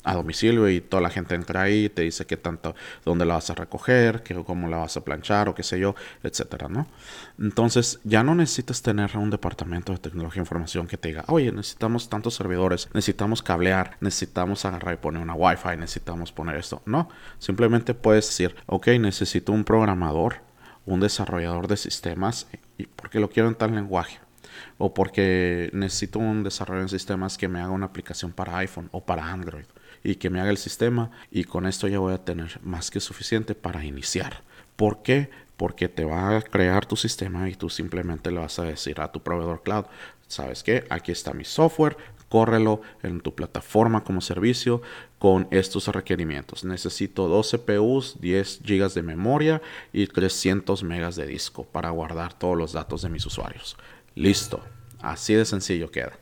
a 0.07 0.13
domicilio 0.13 0.69
y 0.69 0.79
toda 0.79 1.01
la 1.01 1.09
gente 1.09 1.35
entra 1.35 1.63
ahí 1.63 1.85
y 1.85 1.89
te 1.89 2.03
dice 2.03 2.25
qué 2.25 2.37
tanto, 2.37 2.75
dónde 3.03 3.25
la 3.25 3.35
vas 3.35 3.49
a 3.49 3.55
recoger, 3.55 4.23
qué, 4.23 4.35
cómo 4.35 4.67
la 4.69 4.77
vas 4.77 4.95
a 4.97 5.01
planchar 5.01 5.49
o 5.49 5.55
qué 5.55 5.63
sé 5.63 5.79
yo, 5.79 5.95
etcétera, 6.23 6.69
¿no? 6.69 6.87
Entonces 7.39 7.99
ya 8.03 8.23
no 8.23 8.33
necesitas 8.33 8.81
tener 8.81 9.17
un 9.17 9.29
departamento 9.29 9.91
de 9.91 9.99
tecnología 9.99 10.39
e 10.39 10.43
información 10.43 10.87
que 10.87 10.97
te 10.97 11.09
diga, 11.09 11.25
oye, 11.27 11.51
necesitamos 11.51 12.09
tantos 12.09 12.35
servidores, 12.35 12.89
necesitamos 12.93 13.41
cablear, 13.43 13.97
necesitamos 13.99 14.63
agarrar 14.65 14.93
y 14.93 14.97
poner 14.97 15.21
una 15.21 15.33
Wi-Fi, 15.33 15.77
necesitamos 15.77 16.31
poner 16.31 16.55
esto. 16.55 16.81
No, 16.85 17.09
simplemente 17.39 17.93
puedes 17.93 18.27
decir, 18.27 18.55
ok, 18.65 18.87
necesito 18.99 19.51
un 19.51 19.65
programador, 19.65 20.46
un 20.87 20.99
desarrollador 20.99 21.67
de 21.67 21.77
sistemas, 21.77 22.47
y 22.79 22.87
porque 22.87 23.19
lo 23.19 23.29
quiero 23.29 23.49
en 23.49 23.55
tal 23.55 23.75
lenguaje 23.75 24.19
o 24.77 24.93
porque 24.93 25.69
necesito 25.73 26.19
un 26.19 26.43
desarrollo 26.43 26.83
de 26.83 26.89
sistemas 26.89 27.37
que 27.37 27.47
me 27.47 27.59
haga 27.59 27.71
una 27.71 27.87
aplicación 27.87 28.31
para 28.31 28.57
iPhone 28.57 28.89
o 28.91 29.05
para 29.05 29.31
Android 29.31 29.65
y 30.03 30.15
que 30.15 30.29
me 30.29 30.39
haga 30.39 30.49
el 30.49 30.57
sistema 30.57 31.11
y 31.31 31.43
con 31.43 31.67
esto 31.67 31.87
ya 31.87 31.99
voy 31.99 32.13
a 32.13 32.23
tener 32.23 32.59
más 32.63 32.89
que 32.89 32.99
suficiente 32.99 33.55
para 33.55 33.83
iniciar. 33.83 34.41
¿Por 34.75 35.01
qué? 35.03 35.29
Porque 35.57 35.89
te 35.89 36.05
va 36.05 36.37
a 36.37 36.41
crear 36.41 36.85
tu 36.85 36.95
sistema 36.95 37.49
y 37.49 37.55
tú 37.55 37.69
simplemente 37.69 38.31
le 38.31 38.39
vas 38.39 38.59
a 38.59 38.63
decir 38.63 39.01
a 39.01 39.11
tu 39.11 39.21
proveedor 39.21 39.63
cloud, 39.63 39.85
¿sabes 40.27 40.63
qué? 40.63 40.85
Aquí 40.89 41.11
está 41.11 41.33
mi 41.33 41.45
software, 41.45 41.97
córrelo 42.29 42.81
en 43.03 43.21
tu 43.21 43.33
plataforma 43.33 44.03
como 44.03 44.21
servicio 44.21 44.81
con 45.19 45.47
estos 45.51 45.87
requerimientos. 45.87 46.63
Necesito 46.63 47.27
2 47.27 47.51
CPUs, 47.51 48.21
10 48.21 48.61
GB 48.63 48.93
de 48.93 49.03
memoria 49.03 49.61
y 49.93 50.07
300 50.07 50.83
megas 50.83 51.15
de 51.15 51.27
disco 51.27 51.63
para 51.63 51.89
guardar 51.89 52.37
todos 52.37 52.57
los 52.57 52.73
datos 52.73 53.01
de 53.01 53.09
mis 53.09 53.25
usuarios. 53.25 53.77
Listo. 54.15 54.61
Así 54.99 55.33
de 55.33 55.45
sencillo 55.45 55.91
queda. 55.91 56.13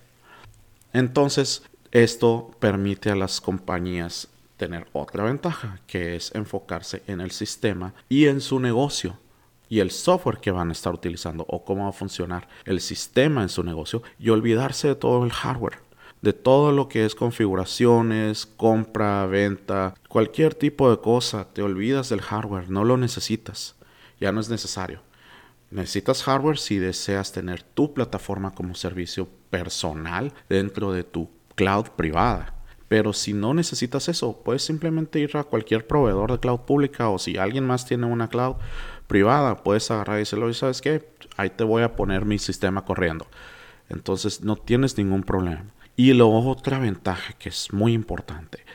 Entonces, 0.92 1.64
esto 1.92 2.52
permite 2.60 3.10
a 3.10 3.16
las 3.16 3.40
compañías 3.40 4.28
tener 4.58 4.88
otra 4.94 5.24
ventaja, 5.24 5.80
que 5.88 6.16
es 6.16 6.34
enfocarse 6.36 7.04
en 7.08 7.22
el 7.22 7.32
sistema 7.32 7.94
y 8.10 8.26
en 8.26 8.42
su 8.42 8.60
negocio 8.60 9.18
y 9.70 9.80
el 9.80 9.92
software 9.92 10.40
que 10.40 10.52
van 10.52 10.70
a 10.70 10.72
estar 10.74 10.94
utilizando 10.94 11.46
o 11.48 11.64
cómo 11.64 11.84
va 11.84 11.90
a 11.90 11.94
funcionar 11.94 12.48
el 12.66 12.82
sistema 12.82 13.42
en 13.42 13.50
su 13.50 13.64
negocio 13.64 14.04
y 14.20 14.30
olvidarse 14.30 14.90
de 14.90 14.96
todo 14.96 15.24
el 15.24 15.32
hardware, 15.32 15.80
de 16.26 16.34
todo 16.34 16.72
lo 16.72 16.90
que 16.90 17.06
es 17.06 17.14
configuraciones, 17.14 18.48
compra, 18.48 19.28
venta, 19.28 19.94
cualquier 20.10 20.56
tipo 20.56 20.90
de 20.90 20.98
cosa, 20.98 21.54
te 21.54 21.62
olvidas 21.62 22.10
del 22.10 22.22
hardware, 22.22 22.68
no 22.68 22.84
lo 22.84 22.98
necesitas, 22.98 23.76
ya 24.20 24.32
no 24.32 24.42
es 24.42 24.50
necesario. 24.50 25.02
Necesitas 25.70 26.24
hardware 26.24 26.58
si 26.58 26.80
deseas 26.80 27.32
tener 27.32 27.62
tu 27.62 27.94
plataforma 27.94 28.56
como 28.56 28.74
servicio 28.74 29.30
personal 29.52 30.34
dentro 30.50 30.92
de 30.92 31.04
tu 31.04 31.30
cloud 31.54 31.90
privada. 31.96 32.56
Pero 32.88 33.14
si 33.14 33.34
no 33.34 33.54
necesitas 33.54 34.10
eso, 34.10 34.42
puedes 34.44 34.64
simplemente 34.64 35.20
ir 35.20 35.38
a 35.38 35.44
cualquier 35.44 35.86
proveedor 35.86 36.32
de 36.32 36.40
cloud 36.40 36.62
pública 36.62 37.10
o 37.10 37.20
si 37.20 37.38
alguien 37.38 37.68
más 37.68 37.86
tiene 37.86 38.08
una 38.08 38.30
cloud 38.30 38.56
privada, 39.06 39.62
puedes 39.62 39.92
agarrar 39.92 40.16
y 40.16 40.20
decirle, 40.22 40.52
¿sabes 40.56 40.82
qué? 40.82 41.08
Ahí 41.38 41.52
te 41.52 41.64
voy 41.64 41.84
a 41.84 41.96
poner 41.96 42.26
mi 42.26 42.40
sistema 42.40 42.84
corriendo. 42.84 43.28
Entonces 43.90 44.42
no 44.42 44.56
tienes 44.56 44.98
ningún 44.98 45.22
problema. 45.22 45.75
Y 45.96 46.14
luego 46.14 46.50
otra 46.50 46.80
ventaja 46.80 47.34
que 47.34 47.50
es 47.50 47.72
muy 47.72 47.94
importante, 47.94 48.66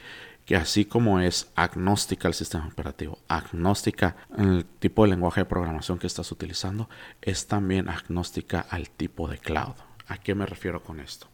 que 0.46 0.56
así 0.56 0.84
como 0.84 1.20
es 1.20 1.50
agnóstica 1.54 2.28
al 2.28 2.34
sistema 2.34 2.66
operativo, 2.66 3.18
agnóstica 3.28 4.16
el 4.36 4.64
tipo 4.64 5.04
de 5.04 5.10
lenguaje 5.10 5.42
de 5.42 5.46
programación 5.46 5.98
que 5.98 6.06
estás 6.06 6.32
utilizando, 6.32 6.88
es 7.20 7.46
también 7.46 7.88
agnóstica 7.88 8.60
al 8.60 8.90
tipo 8.90 9.28
de 9.28 9.38
cloud. 9.38 9.74
¿A 10.08 10.18
qué 10.18 10.34
me 10.34 10.46
refiero 10.46 10.82
con 10.82 10.98
esto? 10.98 11.28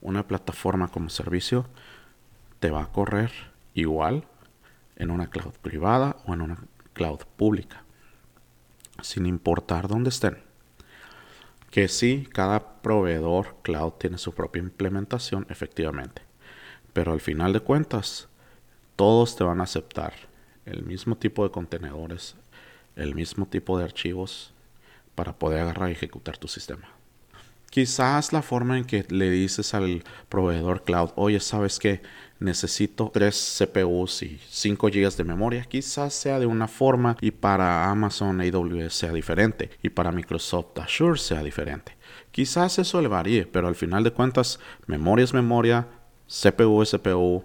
una 0.00 0.26
plataforma 0.26 0.88
como 0.88 1.10
servicio 1.10 1.66
te 2.60 2.70
va 2.70 2.82
a 2.82 2.92
correr 2.92 3.32
igual 3.74 4.24
en 4.96 5.10
una 5.10 5.28
cloud 5.28 5.54
privada 5.60 6.16
o 6.26 6.34
en 6.34 6.42
una 6.42 6.58
cloud 6.92 7.20
pública, 7.36 7.82
sin 9.02 9.26
importar 9.26 9.88
dónde 9.88 10.10
estén. 10.10 10.45
Que 11.76 11.88
sí, 11.88 12.26
cada 12.32 12.80
proveedor 12.80 13.56
cloud 13.60 13.92
tiene 13.98 14.16
su 14.16 14.32
propia 14.32 14.62
implementación, 14.62 15.46
efectivamente, 15.50 16.22
pero 16.94 17.12
al 17.12 17.20
final 17.20 17.52
de 17.52 17.60
cuentas, 17.60 18.28
todos 18.96 19.36
te 19.36 19.44
van 19.44 19.60
a 19.60 19.64
aceptar 19.64 20.14
el 20.64 20.84
mismo 20.84 21.18
tipo 21.18 21.44
de 21.44 21.50
contenedores, 21.50 22.34
el 22.96 23.14
mismo 23.14 23.44
tipo 23.44 23.76
de 23.76 23.84
archivos 23.84 24.54
para 25.14 25.34
poder 25.38 25.60
agarrar 25.60 25.90
y 25.90 25.92
ejecutar 25.92 26.38
tu 26.38 26.48
sistema. 26.48 26.88
Quizás 27.68 28.32
la 28.32 28.40
forma 28.40 28.78
en 28.78 28.86
que 28.86 29.04
le 29.10 29.28
dices 29.28 29.74
al 29.74 30.02
proveedor 30.30 30.82
cloud, 30.82 31.10
oye, 31.14 31.40
¿sabes 31.40 31.78
que 31.78 32.00
Necesito 32.38 33.10
3 33.12 33.58
CPUs 33.58 34.22
y 34.22 34.38
5 34.48 34.88
GB 34.88 35.16
de 35.16 35.24
memoria. 35.24 35.64
Quizás 35.64 36.12
sea 36.12 36.38
de 36.38 36.46
una 36.46 36.68
forma 36.68 37.16
y 37.20 37.30
para 37.30 37.90
Amazon 37.90 38.40
AWS 38.40 38.92
sea 38.92 39.12
diferente 39.12 39.70
y 39.82 39.88
para 39.88 40.12
Microsoft 40.12 40.78
Azure 40.78 41.18
sea 41.18 41.42
diferente. 41.42 41.96
Quizás 42.30 42.78
eso 42.78 43.00
le 43.00 43.08
varíe, 43.08 43.46
pero 43.46 43.68
al 43.68 43.74
final 43.74 44.04
de 44.04 44.12
cuentas, 44.12 44.60
memoria 44.86 45.24
es 45.24 45.32
memoria, 45.32 45.88
CPU 46.26 46.82
es 46.82 46.90
CPU, 46.90 47.42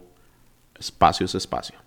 espacio 0.77 1.25
es 1.25 1.35
espacio. 1.35 1.77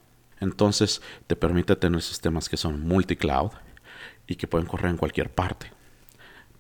Entonces 0.41 1.03
te 1.27 1.37
permite 1.37 1.77
tener 1.77 2.01
sistemas 2.01 2.49
que 2.49 2.57
son 2.57 2.81
multi-cloud 2.81 3.51
y 4.27 4.37
que 4.37 4.47
pueden 4.47 4.67
correr 4.67 4.91
en 4.91 4.97
cualquier 4.97 5.31
parte. 5.31 5.71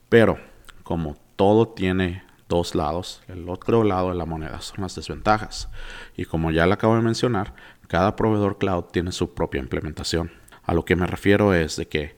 Pero 0.09 0.39
como 0.83 1.17
todo 1.37 1.69
tiene 1.69 2.23
dos 2.49 2.75
lados. 2.75 3.23
El 3.29 3.49
otro 3.49 3.85
lado 3.85 4.11
de 4.11 4.17
la 4.17 4.27
moneda 4.27 4.61
son 4.61 4.83
las 4.83 4.95
desventajas. 4.95 5.69
Y 6.17 6.25
como 6.25 6.51
ya 6.51 6.67
le 6.67 6.75
acabo 6.75 6.97
de 6.97 7.03
mencionar, 7.03 7.55
cada 7.89 8.17
proveedor 8.17 8.59
cloud 8.59 8.85
tiene 8.85 9.13
su 9.13 9.35
propia 9.35 9.61
implementación. 9.61 10.33
A 10.63 10.75
lo 10.75 10.85
que 10.85 10.97
me 10.97 11.07
refiero 11.07 11.55
es 11.55 11.77
de 11.77 11.89
que 11.89 12.17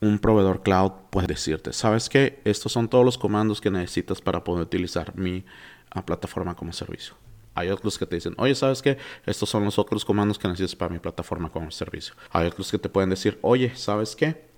un 0.00 0.18
proveedor 0.18 0.62
cloud 0.62 0.92
puede 1.10 1.28
decirte, 1.28 1.72
¿sabes 1.72 2.08
qué? 2.08 2.40
Estos 2.44 2.72
son 2.72 2.88
todos 2.88 3.04
los 3.04 3.18
comandos 3.18 3.60
que 3.60 3.70
necesitas 3.70 4.20
para 4.20 4.44
poder 4.44 4.64
utilizar 4.64 5.16
mi 5.16 5.44
ah, 5.90 6.04
plataforma 6.04 6.54
como 6.54 6.72
servicio. 6.72 7.14
Hay 7.54 7.68
otros 7.70 7.98
que 7.98 8.06
te 8.06 8.16
dicen, 8.16 8.34
oye, 8.36 8.54
¿sabes 8.54 8.82
qué? 8.82 8.98
Estos 9.26 9.48
son 9.48 9.64
los 9.64 9.78
otros 9.78 10.04
comandos 10.04 10.38
que 10.38 10.48
necesitas 10.48 10.74
para 10.74 10.92
mi 10.92 10.98
plataforma 10.98 11.50
como 11.50 11.70
servicio. 11.70 12.14
Hay 12.30 12.46
otros 12.46 12.70
que 12.70 12.78
te 12.78 12.88
pueden 12.88 13.10
decir, 13.10 13.38
oye, 13.42 13.74
¿sabes 13.76 14.16
qué? 14.16 14.48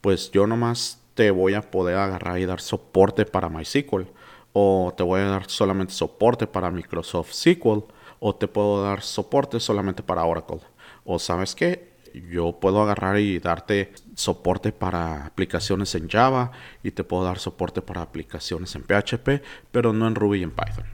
Pues 0.00 0.30
yo 0.30 0.46
nomás 0.46 1.02
te 1.16 1.30
voy 1.30 1.54
a 1.54 1.62
poder 1.62 1.96
agarrar 1.96 2.38
y 2.38 2.46
dar 2.46 2.60
soporte 2.60 3.24
para 3.24 3.48
MySQL 3.48 4.02
o 4.52 4.94
te 4.96 5.02
voy 5.02 5.20
a 5.20 5.24
dar 5.24 5.50
solamente 5.50 5.94
soporte 5.94 6.46
para 6.46 6.70
Microsoft 6.70 7.32
SQL 7.32 7.80
o 8.20 8.34
te 8.34 8.46
puedo 8.46 8.82
dar 8.82 9.02
soporte 9.02 9.58
solamente 9.58 10.02
para 10.02 10.24
Oracle. 10.24 10.60
O 11.04 11.18
sabes 11.18 11.54
qué, 11.54 11.94
yo 12.30 12.52
puedo 12.60 12.82
agarrar 12.82 13.18
y 13.18 13.38
darte 13.38 13.92
soporte 14.14 14.72
para 14.72 15.26
aplicaciones 15.26 15.94
en 15.94 16.08
Java 16.08 16.52
y 16.82 16.90
te 16.90 17.02
puedo 17.02 17.24
dar 17.24 17.38
soporte 17.38 17.80
para 17.80 18.02
aplicaciones 18.02 18.74
en 18.74 18.82
PHP, 18.82 19.42
pero 19.72 19.92
no 19.92 20.06
en 20.06 20.14
Ruby 20.14 20.40
y 20.40 20.42
en 20.42 20.50
Python. 20.50 20.86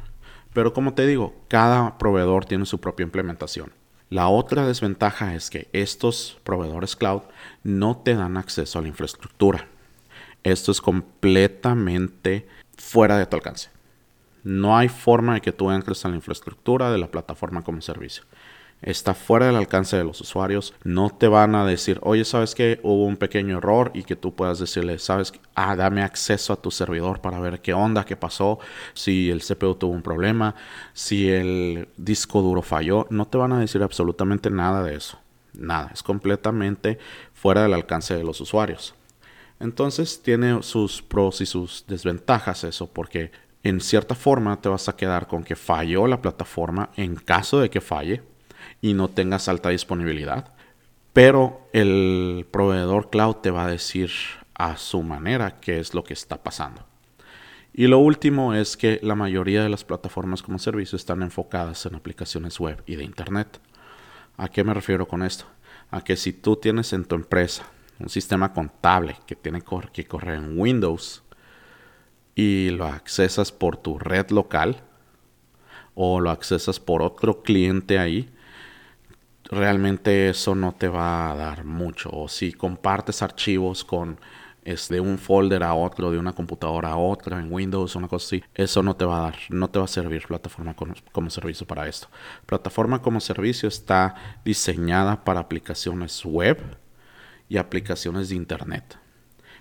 Pero 0.53 0.73
como 0.73 0.95
te 0.95 1.07
digo, 1.07 1.35
cada 1.49 1.99
proveedor 1.99 2.45
tiene 2.45 2.67
su 2.67 2.81
propia 2.81 3.05
implementación. 3.05 3.73
La 4.09 4.29
otra 4.29 4.67
desventaja 4.67 5.35
es 5.35 5.51
que 5.51 5.69
estos 5.73 6.39
proveedores 6.45 6.95
cloud 6.95 7.23
no 7.65 7.97
te 7.97 8.15
dan 8.15 8.37
acceso 8.37 8.79
a 8.79 8.83
la 8.83 8.89
infraestructura. 8.89 9.69
Esto 10.45 10.73
es 10.73 10.81
completamente 10.81 12.47
fuera 12.77 13.19
de 13.19 13.27
tu 13.27 13.37
alcance. 13.37 13.71
No 14.45 14.77
hay 14.77 14.89
forma 14.89 15.35
de 15.35 15.41
que 15.41 15.53
tú 15.53 15.71
entres 15.71 16.05
a 16.05 16.09
la 16.09 16.17
infraestructura 16.17 16.91
de 16.91 16.99
la 16.99 17.11
plataforma 17.11 17.63
como 17.63 17.81
servicio. 17.81 18.25
Está 18.83 19.15
fuera 19.15 19.47
del 19.47 19.55
alcance 19.55 19.97
de 19.97 20.03
los 20.03 20.21
usuarios. 20.21 20.75
No 20.83 21.11
te 21.11 21.29
van 21.29 21.55
a 21.55 21.65
decir, 21.65 22.01
oye, 22.03 22.25
¿sabes 22.25 22.57
que 22.57 22.81
hubo 22.83 23.07
un 23.07 23.17
pequeño 23.17 23.59
error? 23.59 23.93
Y 23.95 24.03
que 24.03 24.17
tú 24.17 24.35
puedas 24.35 24.59
decirle, 24.59 24.99
¿sabes? 24.99 25.33
Ah, 25.55 25.77
dame 25.77 26.03
acceso 26.03 26.53
a 26.53 26.61
tu 26.61 26.73
servidor 26.73 27.21
para 27.21 27.39
ver 27.39 27.61
qué 27.61 27.73
onda, 27.75 28.05
qué 28.05 28.17
pasó, 28.17 28.59
si 28.93 29.31
el 29.31 29.41
CPU 29.41 29.77
tuvo 29.77 29.93
un 29.93 30.03
problema, 30.03 30.57
si 30.95 31.31
el 31.31 31.89
disco 31.97 32.43
duro 32.43 32.63
falló. 32.63 33.07
No 33.09 33.27
te 33.27 33.39
van 33.39 33.53
a 33.53 33.61
decir 33.61 33.85
absolutamente 33.85 34.51
nada 34.51 34.83
de 34.83 34.97
eso. 34.97 35.17
Nada. 35.55 35.93
Es 35.95 36.03
completamente 36.03 36.99
fuera 37.35 37.63
del 37.63 37.75
alcance 37.75 38.17
de 38.17 38.25
los 38.25 38.41
usuarios. 38.41 38.97
Entonces 39.63 40.21
tiene 40.25 40.61
sus 40.65 41.03
pros 41.03 41.41
y 41.41 41.47
sus 41.47 41.85
desventajas 41.87 42.65
eso, 42.65 42.89
porque 42.93 43.31
en 43.63 43.81
cierta 43.81 44.17
forma 44.17 44.61
te 44.61 44.69
vas 44.69 44.89
a 44.89 44.97
quedar 44.97 45.29
con 45.29 45.45
que 45.45 45.55
falló 45.55 46.09
la 46.09 46.21
plataforma 46.21 46.91
en 46.97 47.15
caso 47.15 47.61
de 47.61 47.71
que 47.71 47.81
falle 47.81 48.23
y 48.81 48.93
no 48.93 49.09
tengas 49.09 49.47
alta 49.49 49.69
disponibilidad. 49.69 50.53
Pero 51.13 51.69
el 51.73 52.45
proveedor 52.51 53.09
cloud 53.09 53.37
te 53.37 53.53
va 53.53 53.67
a 53.67 53.71
decir 53.71 54.11
a 54.55 54.77
su 54.77 55.05
manera 55.05 55.61
qué 55.61 55.79
es 55.79 55.95
lo 55.95 56.03
que 56.03 56.15
está 56.15 56.43
pasando. 56.43 56.85
Y 57.73 57.87
lo 57.87 58.01
último 58.01 58.55
es 58.55 58.77
que 58.77 58.99
la 59.01 59.15
mayoría 59.15 59.63
de 59.63 59.69
las 59.69 59.85
plataformas 59.85 60.43
como 60.43 60.59
servicio 60.59 60.97
están 60.97 61.23
enfocadas 61.23 61.87
en 61.87 61.95
aplicaciones 61.95 62.59
web 62.59 62.83
y 62.85 62.97
de 62.97 63.05
Internet. 63.05 63.61
¿A 64.37 64.49
qué 64.49 64.65
me 64.65 64.75
refiero 64.75 65.07
con 65.07 65.23
esto? 65.23 65.45
A 65.93 66.03
que 66.03 66.17
si 66.17 66.33
tú 66.33 66.57
tienes 66.57 66.93
en 66.93 67.05
tu 67.05 67.15
empresa 67.15 67.65
un 68.03 68.09
sistema 68.09 68.53
contable 68.53 69.17
que 69.27 69.37
tiene 69.37 69.63
que 69.93 70.05
correr 70.07 70.35
en 70.35 70.59
Windows 70.59 71.23
y 72.35 72.71
lo 72.71 72.87
accesas 72.87 73.53
por 73.53 73.77
tu 73.77 73.99
red 73.99 74.31
local 74.31 74.83
o 75.95 76.21
lo 76.21 76.31
accesas 76.31 76.81
por 76.81 77.03
otro 77.03 77.43
cliente 77.43 77.99
ahí, 77.99 78.31
realmente 79.45 80.31
eso 80.31 80.55
no 80.55 80.73
te 80.73 80.89
va 80.89 81.31
a 81.31 81.37
dar 81.37 81.65
mucho. 81.65 82.11
O 82.13 82.29
si 82.29 82.53
compartes 82.53 83.23
archivos 83.23 83.85
con 83.85 84.19
de 84.65 85.01
un 85.01 85.19
folder 85.19 85.63
a 85.65 85.75
otro, 85.75 86.11
de 86.11 86.19
una 86.19 86.33
computadora 86.33 86.91
a 86.91 86.97
otra, 86.97 87.41
en 87.41 87.53
Windows, 87.53 87.97
una 87.97 88.07
cosa 88.07 88.27
así, 88.27 88.45
eso 88.55 88.83
no 88.83 88.95
te 88.95 89.05
va 89.05 89.19
a 89.19 89.21
dar, 89.23 89.35
no 89.51 89.69
te 89.69 89.79
va 89.79 89.87
a 89.87 89.89
servir 89.89 90.25
plataforma 90.27 90.75
como, 90.75 91.31
servicio 91.31 91.67
para 91.67 91.89
esto. 91.89 92.09
Plataforma 92.47 93.03
como 93.03 93.21
servicio 93.21 93.69
está 93.69 94.15
diseñada 94.45 95.25
para 95.25 95.41
aplicaciones 95.41 96.25
web 96.25 96.59
y 97.53 97.59
aplicaciones 97.59 98.31
de 98.31 98.37
Internet. 98.37 98.97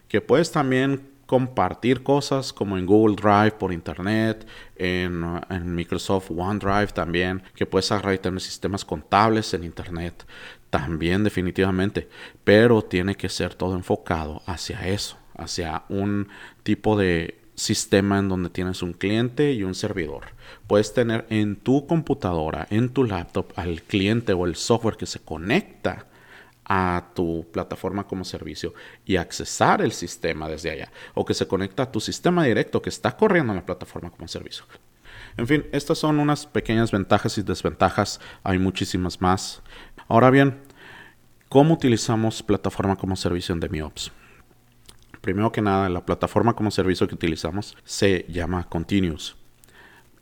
Que 0.07 0.21
puedes 0.21 0.49
también 0.49 1.09
compartir 1.25 2.03
cosas 2.03 2.53
como 2.53 2.77
en 2.77 2.85
Google 2.85 3.17
Drive 3.17 3.51
por 3.51 3.73
Internet, 3.73 4.47
en, 4.77 5.75
Microsoft 5.75 6.31
OneDrive 6.31 6.87
también, 6.93 7.43
que 7.53 7.65
puedes 7.65 7.91
agarrar 7.91 8.13
y 8.13 8.19
tener 8.19 8.39
sistemas 8.39 8.85
contables 8.85 9.53
en 9.53 9.65
Internet, 9.65 10.25
también 10.69 11.25
definitivamente, 11.25 12.07
pero 12.45 12.81
tiene 12.81 13.15
que 13.15 13.27
ser 13.27 13.55
todo 13.55 13.75
enfocado 13.75 14.41
hacia 14.45 14.87
eso, 14.87 15.17
hacia 15.37 15.83
un 15.89 16.29
tipo 16.63 16.97
de 16.97 17.39
sistema 17.55 18.19
en 18.19 18.29
donde 18.29 18.49
tienes 18.49 18.81
un 18.81 18.93
cliente 18.93 19.51
y 19.51 19.63
un 19.63 19.75
servidor. 19.75 20.27
Puedes 20.65 20.93
tener 20.93 21.25
en 21.29 21.57
tu 21.57 21.87
computadora, 21.87 22.67
en 22.69 22.87
tu 22.87 23.03
laptop, 23.03 23.51
al 23.57 23.81
cliente 23.81 24.31
o 24.31 24.45
el 24.45 24.55
software 24.55 24.95
que 24.95 25.05
se 25.05 25.19
conecta 25.19 26.07
a 26.65 27.11
tu 27.15 27.47
plataforma 27.51 28.07
como 28.07 28.23
servicio 28.23 28.73
y 29.05 29.17
accesar 29.17 29.81
el 29.81 29.91
sistema 29.91 30.47
desde 30.47 30.71
allá 30.71 30.91
o 31.13 31.25
que 31.25 31.33
se 31.33 31.47
conecta 31.47 31.83
a 31.83 31.91
tu 31.91 31.99
sistema 31.99 32.43
directo 32.45 32.81
que 32.81 32.89
está 32.89 33.17
corriendo 33.17 33.51
en 33.51 33.57
la 33.57 33.65
plataforma 33.65 34.11
como 34.11 34.27
servicio. 34.27 34.65
En 35.37 35.47
fin, 35.47 35.65
estas 35.71 35.97
son 35.97 36.19
unas 36.19 36.45
pequeñas 36.45 36.91
ventajas 36.91 37.37
y 37.37 37.41
desventajas, 37.41 38.19
hay 38.43 38.59
muchísimas 38.59 39.21
más. 39.21 39.61
Ahora 40.07 40.29
bien, 40.29 40.61
¿cómo 41.49 41.73
utilizamos 41.73 42.43
plataforma 42.43 42.95
como 42.95 43.15
servicio 43.15 43.53
en 43.53 43.59
DemiOps? 43.59 44.11
Primero 45.21 45.51
que 45.51 45.61
nada, 45.61 45.87
la 45.89 46.05
plataforma 46.05 46.55
como 46.55 46.71
servicio 46.71 47.07
que 47.07 47.15
utilizamos 47.15 47.77
se 47.83 48.25
llama 48.27 48.67
Continuous 48.67 49.37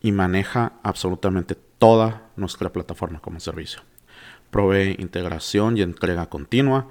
y 0.02 0.12
maneja 0.12 0.74
absolutamente 0.84 1.56
toda 1.56 2.30
nuestra 2.36 2.72
plataforma 2.72 3.20
como 3.20 3.40
servicio 3.40 3.82
provee 4.52 4.96
integración 5.00 5.78
y 5.78 5.82
entrega 5.82 6.30
continua. 6.30 6.88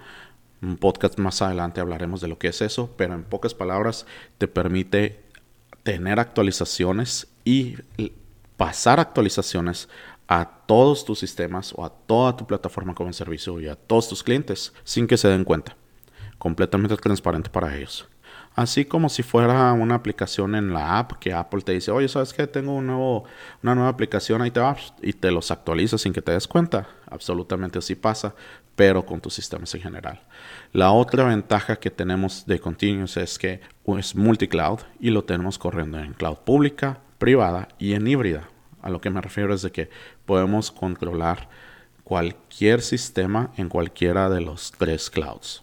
Un 0.61 0.77
podcast 0.77 1.19
más 1.19 1.41
adelante 1.43 1.81
hablaremos 1.81 2.21
de 2.21 2.29
lo 2.29 2.39
que 2.39 2.49
es 2.49 2.63
eso, 2.63 2.95
pero 2.97 3.15
en 3.15 3.25
pocas 3.25 3.55
palabras 3.55 4.07
te 4.39 4.49
permite 4.49 5.23
tener 5.83 6.19
actualizaciones 6.21 7.29
y 7.45 7.77
pasar 8.57 9.01
actualizaciones 9.01 9.89
a 10.27 10.45
todos 10.67 11.05
tus 11.05 11.19
sistemas 11.19 11.73
o 11.75 11.85
a 11.85 11.91
toda 11.91 12.37
tu 12.37 12.47
plataforma 12.47 12.95
como 12.95 13.13
servicio 13.13 13.59
y 13.61 13.69
a 13.69 13.77
todos 13.77 14.09
tus 14.09 14.23
clientes 14.23 14.75
sin 14.85 15.07
que 15.07 15.17
se 15.17 15.29
den 15.29 15.45
cuenta. 15.45 15.77
Completamente 16.37 16.97
transparente 16.97 17.49
para 17.49 17.77
ellos. 17.77 18.07
Así 18.59 18.85
como 18.87 19.09
si 19.09 19.23
fuera 19.23 19.73
una 19.73 19.95
aplicación 19.95 20.57
en 20.57 20.75
la 20.75 20.99
app 20.99 21.13
que 21.21 21.33
Apple 21.33 21.63
te 21.63 21.71
dice, 21.71 21.93
oye, 21.93 22.09
¿sabes 22.09 22.33
qué? 22.33 22.49
Tengo 22.49 22.75
una 22.75 22.97
nueva 23.63 23.89
aplicación, 23.89 24.43
ahí 24.43 24.51
te 24.51 24.59
vas 24.59 24.93
y 25.01 25.13
te 25.13 25.31
los 25.31 25.53
actualiza 25.53 25.97
sin 25.97 26.13
que 26.13 26.23
te 26.23 26.33
des 26.33 26.49
cuenta. 26.49 26.89
Absolutamente 27.09 27.79
así 27.79 27.95
pasa, 27.95 28.35
pero 28.75 29.07
con 29.07 29.21
tus 29.21 29.35
sistemas 29.35 29.73
en 29.77 29.83
general. 29.83 30.21
La 30.73 30.91
otra 30.91 31.23
ventaja 31.23 31.77
que 31.77 31.89
tenemos 31.89 32.47
de 32.47 32.59
Continuous 32.59 33.17
es 33.19 33.39
que 33.39 33.61
es 33.97 34.17
multi-cloud 34.17 34.81
y 34.99 35.11
lo 35.11 35.23
tenemos 35.23 35.57
corriendo 35.57 36.01
en 36.01 36.15
cloud 36.15 36.39
pública, 36.39 36.99
privada 37.19 37.69
y 37.79 37.93
en 37.93 38.09
híbrida. 38.09 38.49
A 38.83 38.91
lo 38.91 39.01
que 39.01 39.11
me 39.11 39.21
refiero 39.21 39.55
es 39.55 39.63
de 39.63 39.71
que 39.71 39.89
podemos 40.27 40.73
controlar 40.73 41.49
cualquier 42.03 42.83
sistema 42.83 43.53
en 43.57 43.69
cualquiera 43.69 44.29
de 44.29 44.41
los 44.41 44.73
tres 44.73 45.11
clouds, 45.11 45.63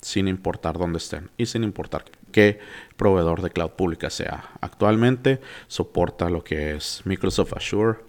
sin 0.00 0.28
importar 0.28 0.78
dónde 0.78 0.98
estén 0.98 1.28
y 1.36 1.46
sin 1.46 1.64
importar 1.64 2.04
qué 2.36 2.58
proveedor 2.98 3.40
de 3.40 3.48
cloud 3.48 3.70
pública 3.70 4.10
sea. 4.10 4.50
Actualmente 4.60 5.40
soporta 5.68 6.28
lo 6.28 6.44
que 6.44 6.74
es 6.74 7.00
Microsoft 7.06 7.54
Azure, 7.54 8.00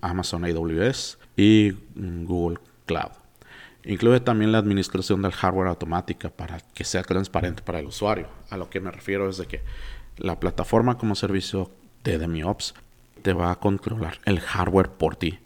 Amazon 0.00 0.46
AWS 0.46 1.18
y 1.36 1.72
Google 1.94 2.58
Cloud. 2.86 3.12
Incluye 3.84 4.20
también 4.20 4.50
la 4.52 4.58
administración 4.58 5.20
del 5.20 5.32
hardware 5.32 5.68
automática 5.68 6.30
para 6.30 6.60
que 6.72 6.84
sea 6.84 7.02
transparente 7.02 7.62
para 7.62 7.80
el 7.80 7.86
usuario. 7.86 8.28
A 8.48 8.56
lo 8.56 8.70
que 8.70 8.80
me 8.80 8.90
refiero 8.90 9.28
es 9.28 9.36
de 9.36 9.44
que 9.44 9.60
la 10.16 10.40
plataforma 10.40 10.96
como 10.96 11.14
servicio 11.14 11.70
de 12.02 12.16
DemiOps 12.16 12.72
te 13.20 13.34
va 13.34 13.50
a 13.50 13.56
controlar 13.56 14.20
el 14.24 14.40
hardware 14.40 14.88
por 14.88 15.16
ti 15.16 15.38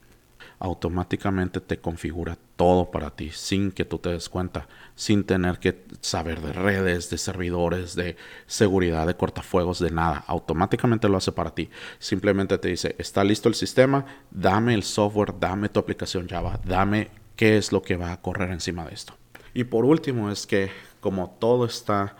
automáticamente 0.58 1.60
te 1.60 1.78
configura 1.78 2.38
todo 2.56 2.90
para 2.90 3.10
ti 3.10 3.30
sin 3.32 3.72
que 3.72 3.84
tú 3.84 3.98
te 3.98 4.10
des 4.10 4.28
cuenta, 4.28 4.68
sin 4.94 5.24
tener 5.24 5.58
que 5.58 5.84
saber 6.00 6.40
de 6.40 6.52
redes, 6.52 7.10
de 7.10 7.18
servidores, 7.18 7.94
de 7.94 8.16
seguridad, 8.46 9.06
de 9.06 9.16
cortafuegos, 9.16 9.78
de 9.78 9.90
nada. 9.90 10.24
Automáticamente 10.26 11.08
lo 11.08 11.16
hace 11.16 11.32
para 11.32 11.54
ti. 11.54 11.70
Simplemente 11.98 12.58
te 12.58 12.68
dice, 12.68 12.94
está 12.98 13.24
listo 13.24 13.48
el 13.48 13.54
sistema, 13.54 14.06
dame 14.30 14.74
el 14.74 14.82
software, 14.82 15.34
dame 15.38 15.68
tu 15.68 15.80
aplicación 15.80 16.28
Java, 16.28 16.60
dame 16.64 17.10
qué 17.36 17.56
es 17.56 17.72
lo 17.72 17.82
que 17.82 17.96
va 17.96 18.12
a 18.12 18.20
correr 18.20 18.50
encima 18.50 18.84
de 18.84 18.94
esto. 18.94 19.14
Y 19.52 19.64
por 19.64 19.84
último 19.84 20.30
es 20.30 20.46
que 20.46 20.70
como 21.00 21.36
todo 21.38 21.64
está 21.64 22.16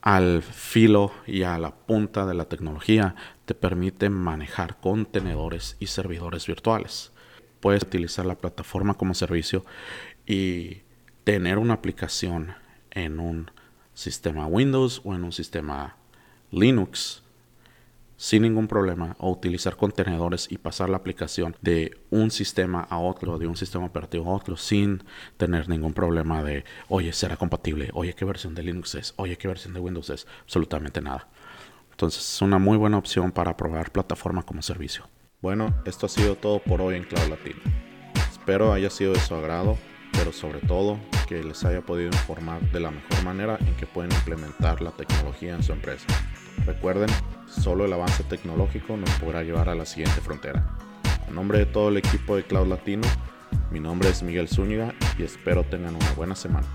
al 0.00 0.42
filo 0.42 1.12
y 1.26 1.42
a 1.42 1.58
la 1.58 1.74
punta 1.74 2.24
de 2.24 2.34
la 2.34 2.44
tecnología, 2.44 3.16
te 3.44 3.54
permite 3.54 4.10
manejar 4.10 4.78
contenedores 4.78 5.76
y 5.80 5.88
servidores 5.88 6.46
virtuales 6.46 7.12
puedes 7.60 7.82
utilizar 7.82 8.26
la 8.26 8.36
plataforma 8.36 8.94
como 8.94 9.14
servicio 9.14 9.64
y 10.26 10.82
tener 11.24 11.58
una 11.58 11.74
aplicación 11.74 12.54
en 12.90 13.20
un 13.20 13.50
sistema 13.94 14.46
Windows 14.46 15.00
o 15.04 15.14
en 15.14 15.24
un 15.24 15.32
sistema 15.32 15.96
Linux 16.50 17.22
sin 18.18 18.42
ningún 18.42 18.66
problema 18.66 19.14
o 19.18 19.30
utilizar 19.30 19.76
contenedores 19.76 20.50
y 20.50 20.58
pasar 20.58 20.90
la 20.90 20.96
aplicación 20.96 21.56
de 21.62 21.96
un 22.10 22.30
sistema 22.30 22.82
a 22.82 22.98
otro, 22.98 23.38
de 23.38 23.46
un 23.46 23.56
sistema 23.56 23.86
operativo 23.86 24.30
a 24.30 24.34
otro 24.34 24.56
sin 24.56 25.04
tener 25.36 25.68
ningún 25.68 25.94
problema 25.94 26.42
de, 26.42 26.64
oye, 26.88 27.12
será 27.12 27.36
compatible, 27.36 27.90
oye, 27.94 28.14
qué 28.14 28.24
versión 28.24 28.54
de 28.56 28.64
Linux 28.64 28.96
es, 28.96 29.14
oye, 29.16 29.38
qué 29.38 29.46
versión 29.46 29.72
de 29.72 29.80
Windows 29.80 30.10
es, 30.10 30.26
absolutamente 30.42 31.00
nada. 31.00 31.28
Entonces 31.92 32.34
es 32.34 32.42
una 32.42 32.58
muy 32.58 32.76
buena 32.76 32.98
opción 32.98 33.30
para 33.30 33.56
probar 33.56 33.92
plataforma 33.92 34.42
como 34.42 34.62
servicio. 34.62 35.04
Bueno, 35.40 35.72
esto 35.84 36.06
ha 36.06 36.08
sido 36.08 36.34
todo 36.34 36.58
por 36.58 36.82
hoy 36.82 36.96
en 36.96 37.04
Cloud 37.04 37.28
Latino. 37.28 37.60
Espero 38.28 38.72
haya 38.72 38.90
sido 38.90 39.12
de 39.12 39.20
su 39.20 39.36
agrado, 39.36 39.78
pero 40.10 40.32
sobre 40.32 40.58
todo 40.58 40.98
que 41.28 41.44
les 41.44 41.64
haya 41.64 41.80
podido 41.80 42.08
informar 42.08 42.60
de 42.72 42.80
la 42.80 42.90
mejor 42.90 43.22
manera 43.22 43.56
en 43.60 43.72
que 43.76 43.86
pueden 43.86 44.10
implementar 44.10 44.82
la 44.82 44.90
tecnología 44.90 45.54
en 45.54 45.62
su 45.62 45.70
empresa. 45.70 46.06
Recuerden, 46.66 47.08
solo 47.46 47.84
el 47.84 47.92
avance 47.92 48.24
tecnológico 48.24 48.96
nos 48.96 49.10
podrá 49.20 49.44
llevar 49.44 49.68
a 49.68 49.76
la 49.76 49.86
siguiente 49.86 50.20
frontera. 50.20 50.76
En 51.28 51.36
nombre 51.36 51.60
de 51.60 51.66
todo 51.66 51.90
el 51.90 51.98
equipo 51.98 52.34
de 52.34 52.42
Cloud 52.42 52.66
Latino, 52.66 53.06
mi 53.70 53.78
nombre 53.78 54.08
es 54.08 54.24
Miguel 54.24 54.48
Zúñiga 54.48 54.92
y 55.18 55.22
espero 55.22 55.62
tengan 55.62 55.94
una 55.94 56.12
buena 56.14 56.34
semana. 56.34 56.66